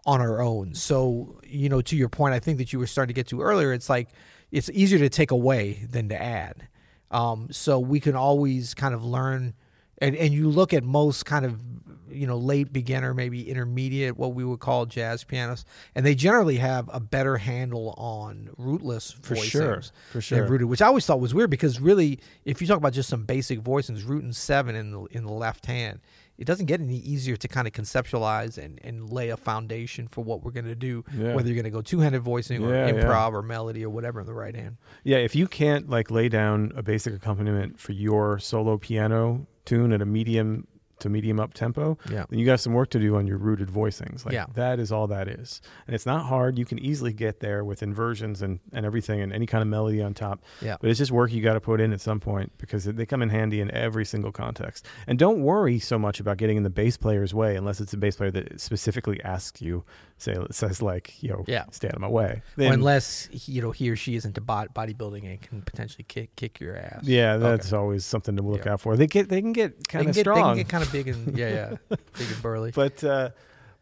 on 0.06 0.20
our 0.20 0.42
own. 0.42 0.74
So, 0.74 1.40
you 1.44 1.68
know, 1.68 1.80
to 1.82 1.96
your 1.96 2.08
point, 2.08 2.34
I 2.34 2.40
think 2.40 2.58
that 2.58 2.72
you 2.72 2.78
were 2.78 2.86
starting 2.86 3.14
to 3.14 3.18
get 3.18 3.28
to 3.28 3.40
earlier, 3.40 3.72
it's 3.72 3.88
like 3.88 4.08
it's 4.50 4.70
easier 4.70 4.98
to 4.98 5.08
take 5.08 5.30
away 5.30 5.86
than 5.90 6.08
to 6.08 6.20
add. 6.20 6.68
Um, 7.10 7.48
so 7.50 7.78
we 7.78 8.00
can 8.00 8.14
always 8.14 8.74
kind 8.74 8.94
of 8.94 9.04
learn, 9.04 9.54
and, 9.98 10.14
and 10.14 10.32
you 10.32 10.48
look 10.48 10.72
at 10.72 10.84
most 10.84 11.26
kind 11.26 11.44
of, 11.44 11.60
you 12.08 12.26
know, 12.26 12.36
late 12.36 12.72
beginner, 12.72 13.14
maybe 13.14 13.48
intermediate, 13.48 14.16
what 14.16 14.34
we 14.34 14.44
would 14.44 14.60
call 14.60 14.86
jazz 14.86 15.24
pianists, 15.24 15.68
and 15.94 16.04
they 16.04 16.14
generally 16.14 16.56
have 16.56 16.88
a 16.92 17.00
better 17.00 17.36
handle 17.36 17.94
on 17.96 18.50
rootless 18.56 19.12
For 19.12 19.34
voicings 19.34 19.50
sure, 19.50 19.82
for 20.10 20.14
than 20.14 20.22
sure. 20.22 20.46
rooted, 20.46 20.68
which 20.68 20.82
I 20.82 20.86
always 20.86 21.06
thought 21.06 21.20
was 21.20 21.34
weird 21.34 21.50
because 21.50 21.80
really, 21.80 22.20
if 22.44 22.60
you 22.60 22.66
talk 22.66 22.78
about 22.78 22.92
just 22.92 23.08
some 23.08 23.24
basic 23.24 23.60
voicings, 23.60 24.06
root 24.08 24.24
and 24.24 24.34
seven 24.34 24.74
in 24.74 24.90
the 24.90 25.04
in 25.12 25.24
the 25.24 25.32
left 25.32 25.66
hand, 25.66 26.00
it 26.40 26.46
doesn't 26.46 26.66
get 26.66 26.80
any 26.80 26.96
easier 26.96 27.36
to 27.36 27.46
kind 27.46 27.68
of 27.68 27.72
conceptualize 27.74 28.56
and, 28.58 28.80
and 28.82 29.12
lay 29.12 29.28
a 29.28 29.36
foundation 29.36 30.08
for 30.08 30.24
what 30.24 30.42
we're 30.42 30.50
going 30.50 30.64
to 30.64 30.74
do, 30.74 31.04
Yeah. 31.16 31.34
whether 31.34 31.48
you're 31.48 31.54
going 31.54 31.64
to 31.64 31.70
go 31.70 31.82
two 31.82 32.00
handed 32.00 32.22
voicing 32.22 32.64
or 32.64 32.72
Yeah, 32.74 32.86
yeah. 32.86 32.92
improv 32.94 33.32
or 33.34 33.42
melody 33.42 33.84
or 33.84 33.90
whatever 33.90 34.20
in 34.20 34.26
the 34.26 34.34
right 34.34 34.56
hand. 34.56 34.78
Yeah, 35.04 35.18
if 35.18 35.36
you 35.36 35.46
can't 35.46 35.88
like 35.90 36.10
lay 36.10 36.28
down 36.28 36.72
a 36.74 36.82
basic 36.82 37.14
accompaniment 37.14 37.78
for 37.78 37.92
your 37.92 38.38
solo 38.38 38.78
piano 38.78 39.46
tune 39.66 39.92
at 39.92 40.00
a 40.00 40.06
medium 40.06 40.66
to 41.00 41.08
medium 41.08 41.40
up 41.40 41.54
tempo, 41.54 41.98
Yeah. 42.10 42.24
then 42.28 42.38
you 42.38 42.46
got 42.46 42.60
some 42.60 42.72
work 42.72 42.90
to 42.90 42.98
do 42.98 43.16
on 43.16 43.26
your 43.26 43.38
rooted 43.38 43.68
voicings. 43.68 44.24
Like 44.24 44.34
Yeah. 44.34 44.46
that 44.54 44.78
is 44.78 44.92
all 44.92 45.06
that 45.08 45.28
is. 45.28 45.60
And 45.86 45.94
it's 45.94 46.06
not 46.06 46.26
hard. 46.26 46.58
You 46.58 46.64
can 46.64 46.78
easily 46.78 47.12
get 47.12 47.40
there 47.40 47.64
with 47.64 47.82
inversions 47.82 48.42
and, 48.42 48.60
and 48.72 48.86
everything 48.86 49.20
and 49.20 49.32
any 49.32 49.46
kind 49.46 49.62
of 49.62 49.68
melody 49.68 50.02
on 50.02 50.14
top. 50.14 50.42
Yeah. 50.62 50.76
But 50.80 50.90
it's 50.90 50.98
just 50.98 51.10
work 51.12 51.32
you 51.32 51.42
got 51.42 51.54
to 51.54 51.60
put 51.60 51.80
in 51.80 51.92
at 51.92 52.00
some 52.00 52.20
point 52.20 52.52
because 52.58 52.84
they 52.84 53.06
come 53.06 53.22
in 53.22 53.30
handy 53.30 53.60
in 53.60 53.70
every 53.72 54.04
single 54.04 54.32
context. 54.32 54.86
And 55.06 55.18
don't 55.18 55.42
worry 55.42 55.78
so 55.78 55.98
much 55.98 56.20
about 56.20 56.36
getting 56.36 56.56
in 56.56 56.62
the 56.62 56.70
bass 56.70 56.96
player's 56.96 57.34
way 57.34 57.56
unless 57.56 57.80
it's 57.80 57.92
a 57.92 57.96
bass 57.96 58.16
player 58.16 58.30
that 58.30 58.60
specifically 58.60 59.22
asks 59.22 59.60
you, 59.62 59.84
say, 60.20 60.36
says 60.50 60.82
like, 60.82 61.14
yo, 61.22 61.44
Yeah. 61.48 61.64
stay 61.70 61.88
out 61.88 61.94
of 61.94 62.00
my 62.00 62.08
way. 62.08 62.42
Then- 62.56 62.72
unless 62.72 63.28
he- 63.32 63.52
you 63.52 63.62
know 63.62 63.70
he 63.70 63.88
or 63.90 63.96
she 63.96 64.14
is 64.16 64.24
into 64.24 64.40
bod- 64.40 64.74
bodybuilding 64.74 65.24
and 65.24 65.40
can 65.40 65.62
potentially 65.62 66.04
kick 66.06 66.36
kick 66.36 66.60
your 66.60 66.76
ass. 66.76 67.00
yeah, 67.04 67.36
that's 67.36 67.72
always 67.72 68.04
something 68.04 68.36
to 68.36 68.42
look 68.42 68.64
Yeah. 68.66 68.72
out 68.74 68.80
for. 68.80 68.96
They 68.96 69.06
get 69.06 69.28
they 69.28 69.40
can 69.40 69.52
get 69.52 69.88
kind 69.88 70.08
of 70.08 70.14
get, 70.14 70.24
they 70.26 70.32
can 70.32 70.56
get 70.56 70.68
kind 70.68 70.82
of 70.84 70.92
big 70.92 71.08
and 71.08 71.36
yeah, 71.36 71.48
yeah, 71.48 71.76
big 72.18 72.28
and 72.30 72.42
burly. 72.42 72.70
but 72.72 73.02
uh, 73.02 73.30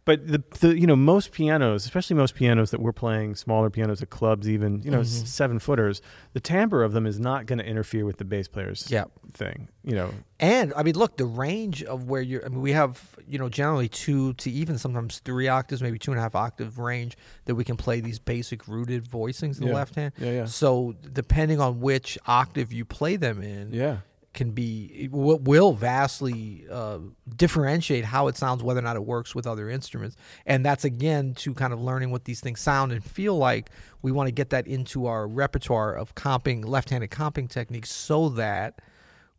but 0.08 0.26
the, 0.26 0.42
the 0.60 0.78
you 0.78 0.86
know 0.86 0.96
most 0.96 1.32
pianos, 1.32 1.84
especially 1.84 2.16
most 2.16 2.34
pianos 2.34 2.70
that 2.70 2.80
we're 2.80 2.92
playing, 2.94 3.34
smaller 3.34 3.68
pianos 3.68 4.00
at 4.00 4.08
clubs, 4.08 4.48
even 4.48 4.82
you 4.82 4.90
know 4.90 5.00
Mhm. 5.02 5.26
seven 5.26 5.58
footers, 5.58 6.00
the 6.32 6.40
timbre 6.40 6.82
of 6.82 6.92
them 6.92 7.04
is 7.06 7.20
not 7.20 7.44
going 7.44 7.58
to 7.58 7.64
interfere 7.66 8.04
with 8.06 8.16
the 8.16 8.24
bass 8.24 8.48
player's 8.48 8.90
Yeah. 8.90 9.04
thing. 9.34 9.68
You 9.84 9.94
know, 9.96 10.10
And 10.40 10.72
I 10.76 10.82
mean, 10.82 10.94
look, 10.94 11.16
the 11.18 11.24
range 11.26 11.82
of 11.82 12.08
where 12.08 12.22
you're. 12.22 12.44
I 12.44 12.48
mean, 12.48 12.62
we 12.62 12.72
have 12.72 12.92
you 13.26 13.38
know 13.38 13.48
generally 13.50 13.88
two 13.88 14.32
to 14.42 14.50
even 14.50 14.78
sometimes 14.78 15.18
three 15.18 15.48
octaves, 15.48 15.82
maybe 15.82 15.98
two 15.98 16.10
and 16.12 16.18
a 16.18 16.22
half 16.22 16.34
octave 16.34 16.78
range 16.78 17.16
that 17.44 17.54
we 17.54 17.64
can 17.64 17.76
play 17.76 18.00
these 18.00 18.18
basic 18.18 18.66
rooted 18.66 19.04
voicings 19.08 19.60
in 19.60 19.66
the 19.68 19.74
left 19.74 19.94
hand. 19.94 20.12
yeah, 20.18 20.30
yeah, 20.32 20.44
So 20.46 20.94
depending 21.12 21.60
on 21.60 21.80
which 21.80 22.18
octave 22.26 22.72
you 22.72 22.84
play 22.84 23.16
them 23.16 23.42
in, 23.42 23.72
yeah. 23.72 23.98
Can 24.34 24.50
be 24.50 25.08
will 25.10 25.72
vastly 25.72 26.64
uh, 26.70 26.98
differentiate 27.36 28.04
how 28.04 28.28
it 28.28 28.36
sounds, 28.36 28.62
whether 28.62 28.80
or 28.80 28.82
not 28.82 28.96
it 28.96 29.04
works 29.04 29.34
with 29.34 29.46
other 29.46 29.68
instruments. 29.70 30.16
And 30.46 30.64
that's 30.64 30.84
again 30.84 31.34
to 31.36 31.54
kind 31.54 31.72
of 31.72 31.80
learning 31.80 32.10
what 32.10 32.24
these 32.24 32.40
things 32.40 32.60
sound 32.60 32.92
and 32.92 33.02
feel 33.02 33.36
like. 33.36 33.70
We 34.02 34.12
want 34.12 34.28
to 34.28 34.32
get 34.32 34.50
that 34.50 34.66
into 34.66 35.06
our 35.06 35.26
repertoire 35.26 35.94
of 35.94 36.14
comping, 36.14 36.64
left-handed 36.64 37.10
comping 37.10 37.48
techniques, 37.48 37.90
so 37.90 38.28
that 38.30 38.80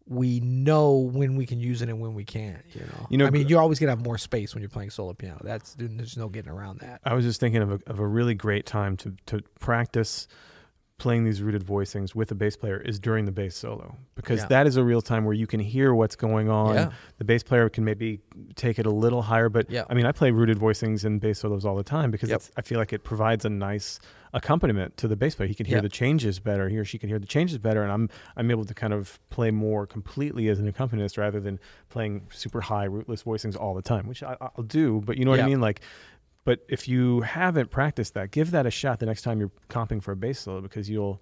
we 0.06 0.40
know 0.40 0.98
when 0.98 1.36
we 1.36 1.46
can 1.46 1.60
use 1.60 1.82
it 1.82 1.88
and 1.88 2.02
when 2.02 2.16
we 2.16 2.26
can't. 2.26 2.64
You 2.74 2.82
know, 2.82 3.08
You 3.10 3.18
know, 3.20 3.28
I 3.28 3.30
mean, 3.30 3.48
you're 3.48 3.62
always 3.62 3.80
gonna 3.80 3.92
have 3.92 4.04
more 4.04 4.18
space 4.18 4.56
when 4.56 4.62
you're 4.62 4.70
playing 4.70 4.90
solo 4.90 5.14
piano. 5.14 5.40
That's 5.44 5.76
there's 5.76 6.18
no 6.18 6.30
getting 6.30 6.52
around 6.52 6.80
that. 6.80 7.00
I 7.06 7.14
was 7.14 7.24
just 7.24 7.40
thinking 7.40 7.62
of 7.62 7.72
a, 7.72 7.80
of 7.86 8.00
a 8.00 8.08
really 8.08 8.34
great 8.34 8.66
time 8.66 8.98
to 8.98 9.16
to 9.28 9.44
practice 9.60 10.28
playing 11.00 11.24
these 11.24 11.42
rooted 11.42 11.64
voicings 11.64 12.14
with 12.14 12.30
a 12.32 12.36
bass 12.36 12.56
player 12.56 12.78
is 12.78 13.00
during 13.00 13.26
the 13.26 13.32
bass 13.32 13.56
solo 13.56 13.96
because 14.16 14.42
Yeah. 14.42 14.46
that 14.48 14.68
is 14.68 14.78
a 14.78 14.84
real 14.84 15.02
time 15.02 15.26
where 15.26 15.34
you 15.34 15.48
can 15.48 15.60
hear 15.60 15.94
what's 15.96 16.16
going 16.16 16.50
on. 16.50 16.76
Yeah. 16.76 16.92
The 17.18 17.24
bass 17.24 17.42
player 17.42 17.70
can 17.70 17.84
maybe 17.84 18.20
take 18.56 18.78
it 18.78 18.86
a 18.86 18.92
little 18.92 19.24
higher, 19.24 19.50
but 19.50 19.70
Yeah. 19.72 19.86
I 19.90 19.94
mean, 19.96 20.06
I 20.06 20.12
play 20.12 20.30
rooted 20.32 20.58
voicings 20.60 21.06
in 21.06 21.18
bass 21.20 21.40
solos 21.40 21.66
all 21.66 21.76
the 21.76 21.84
time 21.84 22.12
because 22.12 22.30
Yep. 22.30 22.36
it's, 22.38 22.52
I 22.58 22.62
feel 22.62 22.78
like 22.78 22.94
it 22.94 23.04
provides 23.04 23.46
a 23.46 23.50
nice 23.50 24.00
accompaniment 24.34 24.96
to 24.98 25.08
the 25.08 25.16
bass 25.16 25.36
player. 25.36 25.48
He 25.48 25.56
can 25.56 25.66
hear 25.66 25.78
Yeah. 25.78 25.82
the 25.82 25.90
changes 25.90 26.40
better. 26.40 26.70
He 26.70 26.78
or 26.78 26.86
she 26.86 27.00
can 27.00 27.10
hear 27.10 27.18
the 27.18 27.26
changes 27.26 27.58
better, 27.58 27.82
and 27.82 27.92
I'm 27.92 28.10
I'm 28.38 28.52
able 28.52 28.66
to 28.66 28.74
kind 28.76 28.94
of 28.94 29.20
play 29.30 29.50
more 29.52 29.88
completely 29.88 30.50
as 30.50 30.60
an 30.60 30.68
accompanist 30.68 31.18
rather 31.18 31.40
than 31.40 31.60
playing 31.90 32.28
super 32.30 32.62
high 32.62 32.84
rootless 32.86 33.24
voicings 33.24 33.56
all 33.60 33.74
the 33.74 33.82
time, 33.82 34.08
which 34.08 34.22
I, 34.22 34.38
I'll 34.40 34.64
do. 34.64 35.02
But 35.04 35.18
you 35.18 35.26
know 35.26 35.32
what 35.32 35.40
I 35.40 35.46
mean, 35.48 35.62
like. 35.62 35.82
But 36.46 36.60
if 36.70 36.88
you 36.88 37.22
haven't 37.22 37.70
practiced 37.70 38.14
that, 38.16 38.32
give 38.32 38.52
that 38.52 38.66
a 38.66 38.72
shot 38.72 39.00
the 39.00 39.06
next 39.06 39.22
time 39.24 39.40
you're 39.40 39.52
comping 39.70 40.02
for 40.02 40.12
a 40.14 40.16
bass 40.16 40.40
solo 40.40 40.62
because 40.62 40.90
you'll, 40.90 41.22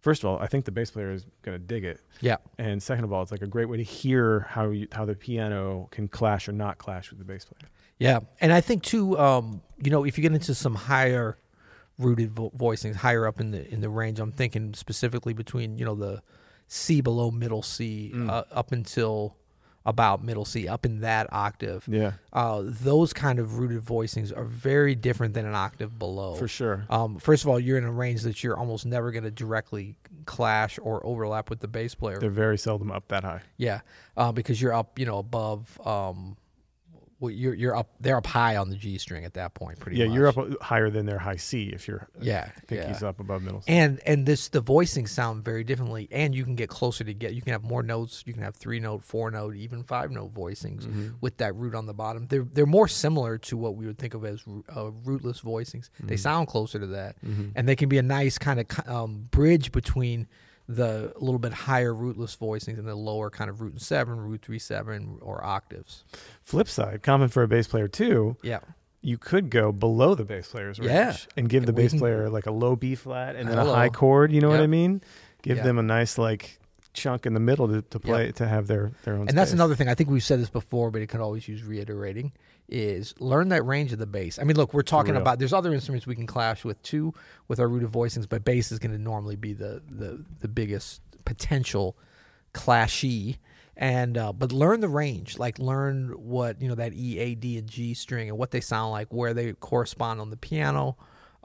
first 0.00 0.22
of 0.22 0.30
all, 0.30 0.38
I 0.38 0.46
think 0.46 0.64
the 0.64 0.72
bass 0.72 0.90
player 0.90 1.10
is 1.12 1.26
going 1.42 1.58
to 1.58 1.64
dig 1.64 1.84
it. 1.84 2.00
Yeah. 2.20 2.36
And 2.58 2.82
second 2.82 3.04
of 3.04 3.12
all, 3.12 3.22
it's 3.22 3.32
like 3.32 3.42
a 3.42 3.46
great 3.46 3.68
way 3.68 3.76
to 3.76 3.82
hear 3.82 4.46
how 4.50 4.70
you, 4.70 4.88
how 4.92 5.04
the 5.04 5.14
piano 5.14 5.88
can 5.90 6.08
clash 6.08 6.48
or 6.48 6.52
not 6.52 6.78
clash 6.78 7.10
with 7.10 7.18
the 7.18 7.24
bass 7.24 7.44
player. 7.44 7.68
Yeah, 7.98 8.20
and 8.40 8.52
I 8.52 8.60
think 8.60 8.82
too, 8.82 9.16
um, 9.18 9.62
you 9.80 9.90
know, 9.90 10.04
if 10.04 10.16
you 10.18 10.22
get 10.22 10.32
into 10.32 10.54
some 10.56 10.74
higher 10.74 11.38
rooted 11.98 12.32
vo- 12.32 12.50
voicings, 12.50 12.96
higher 12.96 13.28
up 13.28 13.38
in 13.38 13.52
the 13.52 13.68
in 13.72 13.80
the 13.80 13.88
range, 13.90 14.18
I'm 14.18 14.32
thinking 14.32 14.74
specifically 14.74 15.34
between 15.34 15.78
you 15.78 15.84
know 15.84 15.94
the 15.94 16.20
C 16.66 17.00
below 17.00 17.30
middle 17.30 17.62
C 17.62 18.10
Mm. 18.12 18.28
uh, 18.28 18.42
up 18.50 18.72
until 18.72 19.36
about 19.84 20.22
middle 20.24 20.44
C, 20.44 20.68
up 20.68 20.86
in 20.86 21.00
that 21.00 21.26
octave. 21.32 21.84
Yeah, 21.88 22.12
Uh, 22.32 22.62
those 22.64 23.12
kind 23.12 23.38
of 23.38 23.58
rooted 23.58 23.82
voicings 23.84 24.36
are 24.36 24.44
very 24.44 24.94
different 24.94 25.34
than 25.34 25.44
an 25.46 25.54
octave 25.54 25.98
below. 25.98 26.34
for 26.34 26.48
sure. 26.48 26.84
Um, 26.88 27.18
first 27.18 27.42
of 27.44 27.48
all, 27.50 27.58
you're 27.58 27.78
in 27.78 27.84
a 27.84 27.90
range 27.92 28.22
that 28.22 28.42
you're 28.44 28.56
almost 28.56 28.86
never 28.86 29.10
going 29.10 29.24
to 29.24 29.30
directly 29.30 29.96
clash 30.24 30.78
or 30.80 31.04
overlap 31.04 31.50
with 31.50 31.60
the 31.60 31.68
bass 31.68 31.94
player. 31.96 32.18
They're 32.18 32.30
very 32.30 32.56
seldom 32.58 32.92
up 32.92 33.08
that 33.08 33.24
high. 33.24 33.42
Yeah, 33.56 33.80
uh, 34.16 34.30
because 34.32 34.62
you're 34.62 34.72
up, 34.72 34.98
you 34.98 35.06
know, 35.06 35.18
above. 35.18 35.80
Um, 35.86 36.36
well, 37.22 37.30
you're 37.30 37.54
you're 37.54 37.76
up. 37.76 37.88
They're 38.00 38.16
up 38.16 38.26
high 38.26 38.56
on 38.56 38.68
the 38.68 38.74
G 38.74 38.98
string 38.98 39.24
at 39.24 39.34
that 39.34 39.54
point. 39.54 39.78
Pretty 39.78 39.96
much. 39.96 40.00
yeah, 40.00 40.08
much. 40.08 40.16
you're 40.16 40.26
up 40.26 40.38
uh, 40.38 40.64
higher 40.64 40.90
than 40.90 41.06
their 41.06 41.20
high 41.20 41.36
C 41.36 41.70
if 41.72 41.86
you're. 41.86 42.08
Yeah, 42.20 42.50
I 42.56 42.60
think 42.66 42.80
yeah. 42.82 42.88
he's 42.88 43.04
up 43.04 43.20
above 43.20 43.42
middle. 43.42 43.60
C. 43.60 43.70
And 43.72 44.00
and 44.04 44.26
this 44.26 44.48
the 44.48 44.60
voicings 44.60 45.10
sound 45.10 45.44
very 45.44 45.62
differently, 45.62 46.08
and 46.10 46.34
you 46.34 46.42
can 46.42 46.56
get 46.56 46.68
closer 46.68 47.04
to 47.04 47.14
get. 47.14 47.34
You 47.34 47.40
can 47.40 47.52
have 47.52 47.62
more 47.62 47.84
notes. 47.84 48.24
You 48.26 48.32
can 48.32 48.42
have 48.42 48.56
three 48.56 48.80
note, 48.80 49.04
four 49.04 49.30
note, 49.30 49.54
even 49.54 49.84
five 49.84 50.10
note 50.10 50.34
voicings 50.34 50.82
Mm-hmm. 50.82 51.08
with 51.20 51.36
that 51.36 51.54
root 51.54 51.76
on 51.76 51.86
the 51.86 51.94
bottom. 51.94 52.26
They're 52.26 52.42
they're 52.42 52.66
more 52.66 52.88
similar 52.88 53.38
to 53.38 53.56
what 53.56 53.76
we 53.76 53.86
would 53.86 53.98
think 53.98 54.14
of 54.14 54.24
as 54.24 54.42
uh, 54.76 54.90
rootless 55.04 55.40
voicings. 55.40 55.90
They 56.00 56.16
sound 56.16 56.48
closer 56.48 56.80
to 56.80 56.88
that, 56.88 57.16
and 57.22 57.68
they 57.68 57.76
can 57.76 57.88
be 57.88 57.98
a 57.98 58.02
nice 58.02 58.36
kind 58.36 58.58
of 58.58 58.66
um, 58.88 59.28
bridge 59.30 59.70
between 59.70 60.26
the 60.76 61.12
little 61.18 61.38
bit 61.38 61.52
higher 61.52 61.94
rootless 61.94 62.36
voicings 62.36 62.78
and 62.78 62.86
the 62.86 62.94
lower 62.94 63.30
kind 63.30 63.50
of 63.50 63.60
root 63.60 63.72
and 63.72 63.82
seven, 63.82 64.16
root 64.18 64.42
three 64.42 64.58
seven, 64.58 65.18
or 65.22 65.44
octaves. 65.44 66.04
Flip 66.42 66.68
side, 66.68 67.02
common 67.02 67.28
for 67.28 67.42
a 67.42 67.48
bass 67.48 67.66
player 67.66 67.88
too. 67.88 68.36
Yeah, 68.42 68.60
You 69.00 69.18
could 69.18 69.50
go 69.50 69.72
below 69.72 70.14
the 70.14 70.24
bass 70.24 70.48
player's 70.48 70.78
range 70.78 70.90
Yeah. 70.90 71.16
and 71.36 71.48
give 71.48 71.66
the 71.66 71.72
bass 71.72 71.90
can- 71.90 71.98
player 72.00 72.28
like 72.30 72.46
a 72.46 72.52
low 72.52 72.76
B 72.76 72.94
flat 72.94 73.34
and 73.36 73.48
then 73.48 73.58
a 73.58 73.64
high 73.64 73.88
chord. 73.88 74.30
You 74.32 74.40
know 74.40 74.48
what 74.48 74.60
I 74.60 74.66
mean? 74.68 75.00
Give 75.42 75.56
Yeah. 75.56 75.64
them 75.64 75.78
a 75.78 75.82
nice 75.82 76.18
like 76.18 76.60
chunk 76.94 77.26
in 77.26 77.34
the 77.34 77.40
middle 77.40 77.68
to, 77.68 77.82
to 77.82 77.98
play 77.98 78.32
to 78.32 78.46
have 78.46 78.66
their 78.66 78.92
their 79.04 79.14
own. 79.14 79.28
and 79.28 79.36
that's 79.36 79.52
another 79.52 79.74
thing. 79.74 79.88
I 79.88 79.94
think 79.94 80.10
we've 80.10 80.22
said 80.22 80.40
this 80.40 80.50
before, 80.50 80.90
but 80.90 81.02
it 81.02 81.08
can 81.08 81.20
always 81.20 81.48
use 81.48 81.62
reiterating. 81.62 82.32
Is 82.68 83.14
learn 83.18 83.48
that 83.50 83.64
range 83.64 83.92
of 83.92 83.98
the 83.98 84.06
bass. 84.06 84.38
I 84.38 84.44
mean, 84.44 84.56
look, 84.56 84.72
we're 84.72 84.82
talking 84.82 85.16
about. 85.16 85.38
There's 85.38 85.52
other 85.52 85.74
instruments 85.74 86.06
we 86.06 86.14
can 86.14 86.26
clash 86.26 86.64
with 86.64 86.80
too, 86.82 87.12
with 87.48 87.60
our 87.60 87.68
rooted 87.68 87.90
voicings, 87.90 88.28
but 88.28 88.44
bass 88.44 88.72
is 88.72 88.78
going 88.78 88.92
to 88.92 88.98
normally 88.98 89.36
be 89.36 89.52
the 89.52 89.82
the 89.88 90.24
the 90.40 90.48
biggest 90.48 91.02
potential 91.24 91.96
clashy. 92.54 93.38
And 93.76 94.16
uh, 94.18 94.32
but 94.32 94.52
learn 94.52 94.80
the 94.80 94.88
range, 94.88 95.38
like 95.38 95.58
learn 95.58 96.10
what 96.10 96.60
you 96.60 96.68
know 96.68 96.74
that 96.74 96.92
E, 96.94 97.18
A, 97.18 97.34
D, 97.34 97.58
and 97.58 97.68
G 97.68 97.94
string 97.94 98.28
and 98.28 98.38
what 98.38 98.50
they 98.50 98.60
sound 98.60 98.92
like, 98.92 99.12
where 99.12 99.32
they 99.34 99.54
correspond 99.54 100.20
on 100.20 100.30
the 100.30 100.36
piano, 100.36 100.96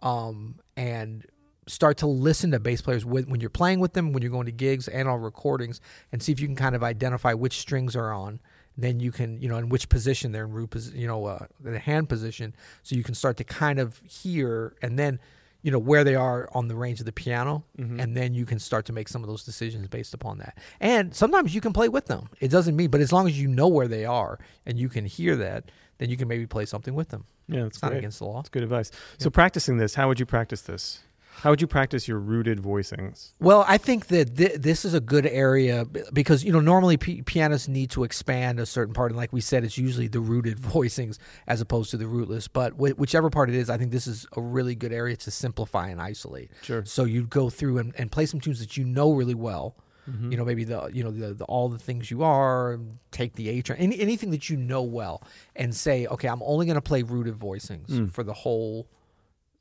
um, 0.04 0.60
and 0.76 1.26
start 1.68 1.98
to 1.98 2.08
listen 2.08 2.52
to 2.52 2.60
bass 2.60 2.82
players 2.82 3.06
with, 3.06 3.28
when 3.28 3.42
you're 3.42 3.50
playing 3.50 3.80
with 3.80 3.94
them, 3.94 4.14
when 4.14 4.22
you're 4.24 4.32
going 4.32 4.46
to 4.46 4.52
gigs 4.52 4.88
and 4.88 5.08
on 5.08 5.22
recordings, 5.22 5.82
and 6.12 6.24
see 6.24 6.32
if 6.32 6.40
you 6.40 6.48
can 6.48 6.56
kind 6.56 6.76
of 6.76 6.84
identify 6.84 7.34
which 7.34 7.60
strings 7.60 7.96
are 7.96 8.12
on. 8.14 8.40
Then 8.80 9.00
you 9.00 9.12
can, 9.12 9.42
you 9.42 9.50
know, 9.50 9.58
in 9.58 9.70
which 9.70 9.90
position 9.90 10.32
they're 10.32 10.46
in 10.46 10.52
root, 10.52 10.70
posi- 10.70 10.96
you 10.96 11.08
know, 11.08 11.26
uh, 11.26 11.48
the 11.60 11.80
hand 11.80 12.10
position, 12.10 12.56
so 12.84 12.96
you 12.96 13.04
can 13.04 13.16
start 13.16 13.38
to 13.38 13.44
kind 13.44 13.80
of 13.80 14.00
hear, 14.06 14.76
and 14.84 15.00
then, 15.00 15.20
you 15.64 15.72
know, 15.72 15.80
where 15.80 16.04
they 16.04 16.14
are 16.14 16.48
on 16.54 16.68
the 16.68 16.76
range 16.76 17.00
of 17.00 17.08
the 17.08 17.12
piano, 17.12 17.64
and 17.78 18.16
then 18.16 18.36
you 18.36 18.46
can 18.46 18.60
start 18.60 18.86
to 18.86 18.94
make 18.94 19.08
some 19.10 19.24
of 19.24 19.28
those 19.28 19.44
decisions 19.44 19.88
based 19.88 20.14
upon 20.14 20.38
that. 20.38 20.60
And 20.80 21.16
sometimes 21.16 21.56
you 21.56 21.60
can 21.62 21.74
play 21.74 21.90
with 21.90 22.06
them. 22.06 22.30
It 22.40 22.50
doesn't 22.50 22.76
mean, 22.76 22.92
but 22.92 23.02
as 23.02 23.12
long 23.12 23.28
as 23.28 23.40
you 23.42 23.48
know 23.48 23.68
where 23.68 23.88
they 23.88 24.06
are 24.06 24.38
and 24.68 24.78
you 24.80 24.90
can 24.90 25.06
hear 25.06 25.36
that, 25.38 25.72
then 25.98 26.12
you 26.12 26.16
can 26.16 26.28
maybe 26.28 26.46
play 26.46 26.66
something 26.66 26.94
with 26.94 27.10
them. 27.10 27.26
yeah, 27.48 27.64
that's 27.64 27.78
It's 27.78 27.82
not 27.82 27.94
against 27.94 28.20
the 28.20 28.26
law. 28.26 28.36
That's 28.36 28.50
good 28.50 28.62
advice. 28.62 28.92
So 29.18 29.32
practicing 29.32 29.78
this, 29.78 29.96
how 29.96 30.08
would 30.08 30.20
you 30.20 30.28
practice 30.28 30.62
this? 30.62 31.00
How 31.42 31.52
would 31.52 31.62
you 31.62 31.68
practice 31.68 32.08
your 32.08 32.20
rooted 32.20 32.60
voicings? 32.60 33.34
Well, 33.40 33.64
I 33.68 33.78
think 33.78 34.08
that 34.08 34.36
th- 34.36 34.56
this 34.56 34.84
is 34.86 34.94
a 34.96 35.00
good 35.00 35.26
area 35.28 35.86
because 36.12 36.44
you 36.44 36.52
know 36.52 36.60
normally 36.60 36.98
p- 36.98 37.22
pianists 37.22 37.68
need 37.68 37.92
to 37.92 38.04
expand 38.04 38.60
a 38.60 38.66
certain 38.66 38.94
part, 38.94 39.12
and 39.12 39.18
like 39.18 39.32
we 39.32 39.42
said, 39.42 39.64
it's 39.64 39.78
usually 39.78 40.08
the 40.08 40.20
rooted 40.20 40.58
voicings 40.76 41.20
as 41.46 41.62
opposed 41.62 41.92
to 41.92 41.98
the 41.98 42.08
rootless. 42.08 42.48
But 42.48 42.72
wh- 42.74 42.98
whichever 43.00 43.30
part 43.30 43.50
it 43.50 43.56
is, 43.56 43.70
I 43.70 43.78
think 43.78 43.92
this 43.92 44.08
is 44.08 44.26
a 44.36 44.42
really 44.42 44.74
good 44.76 44.92
area 44.92 45.16
to 45.18 45.32
simplify 45.32 45.90
and 45.90 46.02
isolate. 46.02 46.50
Sure. 46.64 46.84
So 46.86 47.04
you 47.04 47.26
go 47.28 47.50
through 47.52 47.78
and, 47.78 47.94
and 47.98 48.12
play 48.12 48.26
some 48.26 48.40
tunes 48.40 48.60
that 48.60 48.76
you 48.78 48.84
know 48.84 49.12
really 49.14 49.36
well. 49.36 49.76
Mm-hmm. 50.10 50.32
You 50.32 50.38
know, 50.38 50.46
maybe 50.46 50.64
the 50.64 50.90
you 50.94 51.04
know 51.04 51.12
the, 51.12 51.34
the 51.34 51.44
all 51.46 51.68
the 51.70 51.78
things 51.78 52.10
you 52.10 52.24
are, 52.24 52.80
take 53.12 53.34
the 53.34 53.50
A 53.50 53.62
train, 53.62 53.78
any, 53.80 54.00
anything 54.00 54.32
that 54.32 54.50
you 54.50 54.56
know 54.58 54.82
well, 54.82 55.22
and 55.56 55.76
say, 55.76 56.08
okay, 56.08 56.30
I'm 56.30 56.42
only 56.44 56.66
going 56.66 56.76
to 56.78 56.82
play 56.82 57.04
rooted 57.04 57.36
voicings 57.36 57.88
Mm. 57.90 58.12
for 58.12 58.24
the 58.24 58.34
whole 58.34 58.88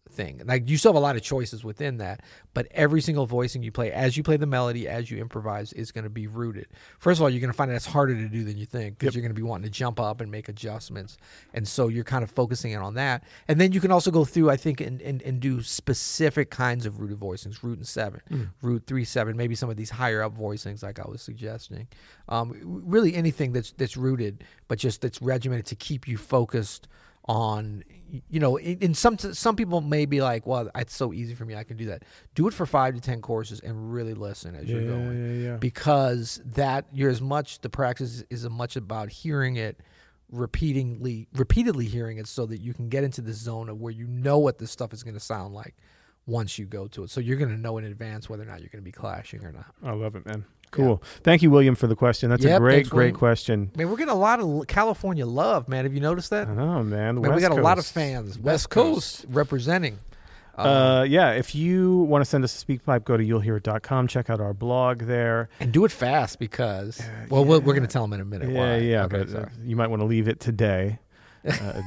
thing. 0.08 0.40
Like 0.44 0.68
you 0.68 0.76
still 0.76 0.92
have 0.92 0.96
a 0.96 1.00
lot 1.00 1.16
of 1.16 1.22
choices 1.22 1.64
within 1.64 1.98
that, 1.98 2.22
but 2.54 2.66
every 2.70 3.00
single 3.00 3.26
voicing 3.26 3.62
you 3.62 3.72
play, 3.72 3.90
as 3.92 4.16
you 4.16 4.22
play 4.22 4.36
the 4.36 4.46
melody, 4.46 4.88
as 4.88 5.10
you 5.10 5.18
improvise, 5.18 5.72
is 5.72 5.92
going 5.92 6.04
to 6.04 6.10
be 6.10 6.26
rooted. 6.26 6.66
First 6.98 7.18
of 7.18 7.22
all, 7.22 7.30
you're 7.30 7.40
going 7.40 7.52
to 7.52 7.56
find 7.56 7.70
that's 7.70 7.86
harder 7.86 8.14
to 8.14 8.28
do 8.28 8.44
than 8.44 8.56
you 8.56 8.66
think 8.66 8.98
because 8.98 9.06
Yep. 9.06 9.14
you're 9.14 9.22
going 9.28 9.34
to 9.34 9.40
be 9.40 9.46
wanting 9.46 9.64
to 9.64 9.70
jump 9.70 9.98
up 10.00 10.20
and 10.20 10.30
make 10.30 10.48
adjustments, 10.48 11.16
and 11.52 11.66
so 11.66 11.88
you're 11.88 12.04
kind 12.04 12.24
of 12.24 12.30
focusing 12.30 12.72
in 12.72 12.80
on 12.80 12.94
that. 12.94 13.24
And 13.48 13.60
then 13.60 13.72
you 13.72 13.80
can 13.80 13.90
also 13.90 14.10
go 14.10 14.24
through, 14.24 14.50
I 14.50 14.56
think, 14.56 14.80
and, 14.80 15.00
and, 15.02 15.22
and 15.22 15.40
do 15.40 15.62
specific 15.62 16.50
kinds 16.50 16.86
of 16.86 17.00
rooted 17.00 17.18
voicings, 17.18 17.62
root 17.62 17.78
and 17.78 17.86
seven, 17.86 18.52
root 18.62 18.84
three 18.86 19.04
seven, 19.04 19.36
maybe 19.36 19.54
some 19.54 19.70
of 19.70 19.76
these 19.76 19.90
higher 19.90 20.22
up 20.22 20.36
voicings, 20.36 20.82
like 20.82 20.98
I 20.98 21.08
was 21.08 21.22
suggesting. 21.22 21.88
Um, 22.28 22.54
really 22.64 23.14
anything 23.14 23.52
that's 23.52 23.72
that's 23.72 23.96
rooted, 23.96 24.44
but 24.68 24.78
just 24.78 25.00
that's 25.02 25.20
regimented 25.22 25.66
to 25.66 25.76
keep 25.76 26.08
you 26.08 26.16
focused 26.16 26.88
on 27.28 27.82
you 28.28 28.38
know 28.38 28.56
in, 28.56 28.94
some 28.94 29.18
some 29.18 29.56
people 29.56 29.80
may 29.80 30.06
be 30.06 30.20
like 30.22 30.46
well 30.46 30.70
it's 30.76 30.94
so 30.94 31.12
easy 31.12 31.34
for 31.34 31.44
me 31.44 31.56
i 31.56 31.64
can 31.64 31.76
do 31.76 31.86
that 31.86 32.04
do 32.36 32.46
it 32.46 32.54
for 32.54 32.66
five 32.66 32.94
to 32.94 33.00
ten 33.00 33.20
courses 33.20 33.58
and 33.60 33.92
really 33.92 34.14
listen 34.14 34.54
as 34.54 34.64
Yeah, 34.64 34.76
you're 34.76 34.86
going 34.86 35.42
yeah, 35.42 35.48
yeah. 35.50 35.56
because 35.56 36.40
that 36.44 36.86
you're 36.92 37.10
as 37.10 37.20
much 37.20 37.60
the 37.62 37.68
practice 37.68 38.22
is 38.30 38.44
as 38.44 38.50
much 38.50 38.76
about 38.76 39.08
hearing 39.08 39.56
it 39.56 39.80
repeatedly 40.30 41.28
repeatedly 41.34 41.86
hearing 41.86 42.18
it 42.18 42.28
so 42.28 42.46
that 42.46 42.60
you 42.60 42.72
can 42.74 42.88
get 42.88 43.02
into 43.02 43.20
the 43.20 43.32
zone 43.32 43.68
of 43.68 43.80
where 43.80 43.92
you 43.92 44.06
know 44.06 44.38
what 44.38 44.58
this 44.58 44.70
stuff 44.70 44.92
is 44.92 45.02
going 45.02 45.14
to 45.14 45.20
sound 45.20 45.52
like 45.54 45.74
once 46.26 46.58
you 46.58 46.64
go 46.66 46.86
to 46.86 47.04
it 47.04 47.10
so 47.10 47.20
you're 47.20 47.36
going 47.36 47.50
to 47.50 47.56
know 47.60 47.78
in 47.78 47.84
advance 47.84 48.28
whether 48.28 48.42
or 48.42 48.46
not 48.46 48.60
you're 48.60 48.68
going 48.68 48.82
to 48.82 48.84
be 48.84 48.92
clashing 48.92 49.44
or 49.44 49.50
not 49.52 49.66
I 49.82 49.92
love 49.92 50.14
it, 50.16 50.26
man. 50.26 50.44
Cool. 50.76 51.02
Thank 51.22 51.42
you, 51.42 51.50
William, 51.50 51.74
for 51.74 51.86
the 51.86 51.96
question. 51.96 52.30
That's 52.30 52.44
a 52.44 52.58
great, 52.58 52.74
thanks, 52.74 52.88
great 52.88 52.98
William. 52.98 53.16
question. 53.16 53.70
man 53.76 53.88
we're 53.90 53.96
getting 53.96 54.12
a 54.12 54.14
lot 54.14 54.40
of 54.40 54.66
california 54.66 55.26
love 55.26 55.68
man 55.68 55.84
have 55.84 55.94
you 55.94 56.00
noticed 56.00 56.30
that 56.30 56.48
I 56.48 56.54
know, 56.54 56.82
man. 56.82 57.16
Man, 57.16 57.22
we 57.22 57.28
West 57.28 57.40
got 57.42 57.58
a 57.58 57.62
lot 57.62 57.78
of 57.78 57.86
fans 57.86 58.38
west 58.38 58.70
coast, 58.70 59.24
representing 59.28 59.98
Uh, 60.56 61.04
yeah, 61.06 61.32
if 61.32 61.54
you 61.54 61.98
want 62.08 62.24
to 62.24 62.30
send 62.30 62.42
us 62.42 62.62
a 62.62 62.64
SpeakPipe, 62.64 63.04
go 63.04 63.14
to 63.16 63.22
you'llhear.com. 63.22 64.08
Check 64.08 64.30
out 64.30 64.40
our 64.40 64.54
blog 64.54 65.00
there. 65.02 65.50
and 65.60 65.70
do 65.70 65.84
it 65.84 65.92
fast 65.92 66.38
because 66.38 66.98
well, 67.28 67.44
we're, 67.44 67.58
we're 67.60 67.74
going 67.74 67.82
to 67.86 67.92
tell 67.92 68.02
them 68.02 68.14
in 68.14 68.20
a 68.22 68.24
minute 68.24 68.48
Yeah, 68.50 68.58
why. 68.58 68.76
yeah, 68.78 69.04
Okay, 69.04 69.18
but 69.18 69.28
uh, 69.28 69.32
sorry. 69.32 69.50
you 69.64 69.76
might 69.76 69.88
want 69.88 70.00
to 70.00 70.06
leave 70.06 70.28
it 70.28 70.40
today. 70.40 70.98
Uh, 71.46 71.82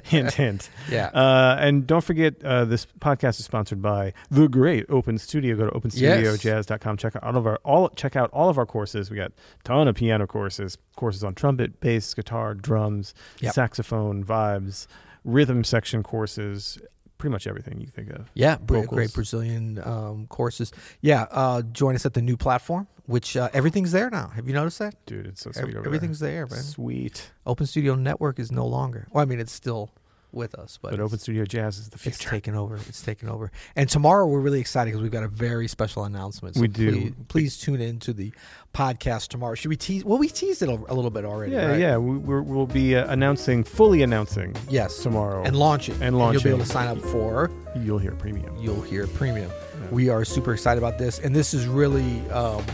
hint, 0.04 0.32
hint. 0.34 0.70
yeah 0.90 1.06
Uh, 1.14 1.56
and 1.58 1.86
don't 1.86 2.04
forget, 2.04 2.34
uh, 2.44 2.64
this 2.64 2.86
podcast 3.00 3.38
is 3.40 3.44
sponsored 3.44 3.80
by 3.82 4.12
the 4.30 4.48
great 4.48 4.84
Open 4.88 5.16
Studio. 5.18 5.56
Go 5.56 5.70
to 5.70 5.78
openstudiojazz.com. 5.78 6.96
Check 6.96 7.16
out 7.16 7.22
all 7.24 7.36
of 7.36 7.46
our 7.46 7.56
all 7.64 7.88
check 7.90 8.16
out 8.16 8.30
all 8.32 8.48
of 8.48 8.58
our 8.58 8.66
courses. 8.66 9.10
We 9.10 9.16
got 9.16 9.30
a 9.30 9.62
ton 9.64 9.88
of 9.88 9.94
piano 9.94 10.26
courses, 10.26 10.76
courses 10.96 11.24
on 11.24 11.34
trumpet, 11.34 11.80
bass, 11.80 12.12
guitar, 12.14 12.54
drums, 12.54 13.14
Yep. 13.40 13.54
saxophone, 13.54 14.24
vibes, 14.24 14.86
rhythm 15.24 15.64
section 15.64 16.02
courses, 16.02 16.78
pretty 17.20 17.32
much 17.32 17.46
everything 17.46 17.80
you 17.80 17.86
think 17.86 18.10
of. 18.10 18.30
Yeah, 18.34 18.56
vocals. 18.60 18.86
great 18.88 19.12
Brazilian 19.12 19.80
um, 19.84 20.26
courses. 20.26 20.72
Yeah, 21.00 21.26
uh, 21.30 21.62
join 21.62 21.94
us 21.94 22.06
at 22.06 22.14
the 22.14 22.22
new 22.22 22.36
platform, 22.36 22.88
which 23.06 23.36
uh, 23.36 23.50
everything's 23.52 23.92
there 23.92 24.10
now. 24.10 24.28
Have 24.28 24.48
you 24.48 24.54
noticed 24.54 24.78
that? 24.80 24.94
Dude, 25.06 25.26
it's 25.26 25.42
so 25.42 25.52
sweet 25.52 25.76
over 25.76 25.86
everything's 25.86 26.18
there. 26.18 26.46
there, 26.46 26.56
man. 26.56 26.64
Sweet. 26.64 27.30
Open 27.46 27.66
Studio 27.66 27.94
Network 27.94 28.38
is 28.38 28.50
no 28.50 28.66
longer. 28.66 29.06
Well, 29.12 29.22
I 29.22 29.26
mean, 29.26 29.38
it's 29.38 29.52
still 29.52 29.92
with 30.32 30.54
us, 30.54 30.78
but, 30.80 30.90
But 30.92 31.00
Open 31.00 31.18
Studio 31.18 31.44
Jazz 31.44 31.78
is 31.78 31.88
the 31.90 31.98
future. 31.98 32.14
it's 32.16 32.24
taken 32.30 32.54
over. 32.54 32.76
It's 32.88 33.02
taken 33.02 33.28
over. 33.28 33.50
And 33.76 33.88
tomorrow 33.88 34.26
we're 34.26 34.40
really 34.40 34.60
excited 34.60 34.90
because 34.90 35.02
we've 35.02 35.10
got 35.10 35.24
a 35.24 35.28
very 35.28 35.68
special 35.68 36.04
announcement. 36.04 36.54
So 36.56 36.60
We 36.60 36.68
do. 36.68 36.90
Please, 36.92 37.12
please 37.28 37.58
tune 37.58 37.80
in 37.80 37.98
to 38.00 38.12
the 38.12 38.32
podcast 38.74 39.28
tomorrow. 39.28 39.54
Should 39.54 39.68
we 39.68 39.76
tease? 39.76 40.04
Well, 40.04 40.18
we 40.18 40.28
teased 40.28 40.62
it 40.62 40.68
a, 40.68 40.72
a 40.72 40.94
little 40.94 41.10
bit 41.10 41.24
already. 41.24 41.52
yeah, 41.52 41.66
right? 41.66 41.80
yeah. 41.80 41.96
We, 41.96 42.16
we're, 42.18 42.42
we'll 42.42 42.66
be 42.66 42.94
uh, 42.96 43.10
announcing, 43.12 43.64
fully 43.64 44.02
announcing 44.02 44.54
Yes. 44.68 45.02
tomorrow. 45.02 45.42
And 45.44 45.56
launching. 45.56 46.00
And 46.02 46.18
launching. 46.18 46.40
You'll 46.42 46.44
be 46.44 46.56
able 46.56 46.64
to 46.66 46.70
sign 46.72 46.88
up 46.88 46.98
for 47.00 47.50
You'll 47.76 47.98
hear 47.98 48.12
premium. 48.12 48.56
you'll 48.58 48.80
hear 48.82 49.06
premium. 49.06 49.50
We 49.90 50.08
are 50.08 50.24
super 50.24 50.52
excited 50.52 50.78
about 50.78 50.98
this, 50.98 51.18
and 51.18 51.34
this 51.34 51.52
is 51.54 51.66
really 51.66 52.20
um, 52.30 52.64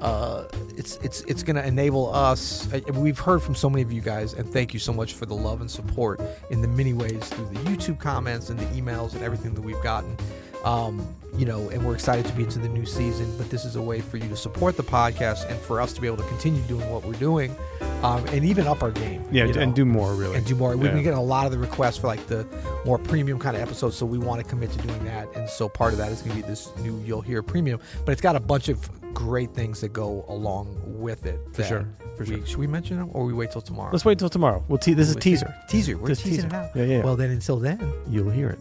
uh, 0.00 0.44
it's 0.76 0.96
it's 0.98 1.20
it's 1.22 1.42
going 1.42 1.56
to 1.56 1.66
enable 1.66 2.14
us. 2.14 2.68
I- 2.72 2.78
We've 2.90 3.18
heard 3.18 3.42
from 3.42 3.54
so 3.54 3.68
many 3.70 3.82
of 3.82 3.92
you 3.92 4.00
guys, 4.00 4.32
and 4.34 4.48
thank 4.52 4.72
you 4.74 4.80
so 4.80 4.92
much 4.92 5.14
for 5.14 5.26
the 5.26 5.34
love 5.34 5.60
and 5.60 5.70
support 5.70 6.20
in 6.50 6.60
the 6.62 6.68
many 6.68 6.92
ways 6.94 7.28
through 7.28 7.46
the 7.46 7.60
YouTube 7.60 7.98
comments 7.98 8.50
and 8.50 8.58
the 8.58 8.66
emails 8.66 9.14
and 9.14 9.22
everything 9.22 9.54
that 9.54 9.62
we've 9.62 9.82
gotten. 9.82 10.16
Um, 10.64 11.06
you 11.36 11.46
know, 11.46 11.68
and 11.68 11.84
we're 11.86 11.94
excited 11.94 12.24
to 12.26 12.32
be 12.32 12.42
into 12.42 12.58
the 12.58 12.68
new 12.68 12.84
season. 12.84 13.32
But 13.38 13.48
this 13.48 13.64
is 13.64 13.76
a 13.76 13.82
way 13.82 14.00
for 14.00 14.16
you 14.16 14.28
to 14.28 14.36
support 14.36 14.76
the 14.76 14.82
podcast 14.82 15.48
and 15.48 15.58
for 15.60 15.80
us 15.80 15.92
to 15.92 16.00
be 16.00 16.06
able 16.08 16.16
to 16.18 16.28
continue 16.28 16.60
doing 16.62 16.88
what 16.90 17.04
we're 17.04 17.12
doing, 17.14 17.54
um, 18.02 18.24
and 18.28 18.44
even 18.44 18.66
up 18.66 18.82
our 18.82 18.90
game. 18.90 19.22
Yeah, 19.30 19.44
you 19.44 19.52
know? 19.52 19.60
and 19.60 19.74
do 19.74 19.84
more, 19.84 20.14
really. 20.14 20.36
and 20.36 20.44
do 20.44 20.54
more. 20.56 20.70
We've 20.76 20.86
Yeah. 20.86 20.92
been 20.94 21.02
getting 21.04 21.18
a 21.18 21.22
lot 21.22 21.46
of 21.46 21.52
the 21.52 21.58
requests 21.58 21.96
for 21.98 22.08
like 22.08 22.26
the 22.26 22.44
more 22.84 22.98
premium 22.98 23.38
kind 23.38 23.56
of 23.56 23.62
episodes, 23.62 23.96
so 23.96 24.04
we 24.04 24.18
want 24.18 24.42
to 24.42 24.48
commit 24.48 24.72
to 24.72 24.78
doing 24.78 25.04
that. 25.04 25.28
And 25.36 25.48
so 25.48 25.68
part 25.68 25.92
of 25.92 25.98
that 25.98 26.10
is 26.10 26.22
going 26.22 26.36
to 26.36 26.42
be 26.42 26.48
this 26.48 26.70
new 26.78 27.00
You'll 27.06 27.20
Hear 27.20 27.42
premium, 27.42 27.78
but 28.04 28.12
it's 28.12 28.20
got 28.22 28.34
a 28.34 28.40
bunch 28.40 28.68
of 28.68 28.88
great 29.14 29.54
things 29.54 29.80
that 29.80 29.92
go 29.92 30.24
along 30.28 30.76
with 30.84 31.26
it. 31.26 31.40
For 31.52 31.62
sure, 31.62 31.88
for 32.16 32.24
we- 32.24 32.36
sure. 32.36 32.46
Should 32.46 32.58
we 32.58 32.66
mention 32.66 32.98
them, 32.98 33.10
or 33.12 33.24
we 33.24 33.32
wait 33.32 33.50
till 33.50 33.60
tomorrow? 33.60 33.90
Let's 33.92 34.04
wait 34.04 34.18
till 34.18 34.28
tomorrow. 34.28 34.64
We'll 34.68 34.78
te- 34.78 34.94
this 34.94 35.08
is 35.08 35.16
a 35.16 35.20
teaser. 35.20 35.54
Teaser. 35.68 35.96
We're 35.96 36.08
teasing 36.08 36.32
teaser. 36.32 36.46
it 36.46 36.52
out. 36.52 36.70
Yeah, 36.76 36.84
yeah. 36.84 37.02
Well, 37.04 37.16
then 37.16 37.30
until 37.30 37.58
then. 37.58 37.92
You'll 38.08 38.30
hear 38.30 38.50
it. 38.50 38.60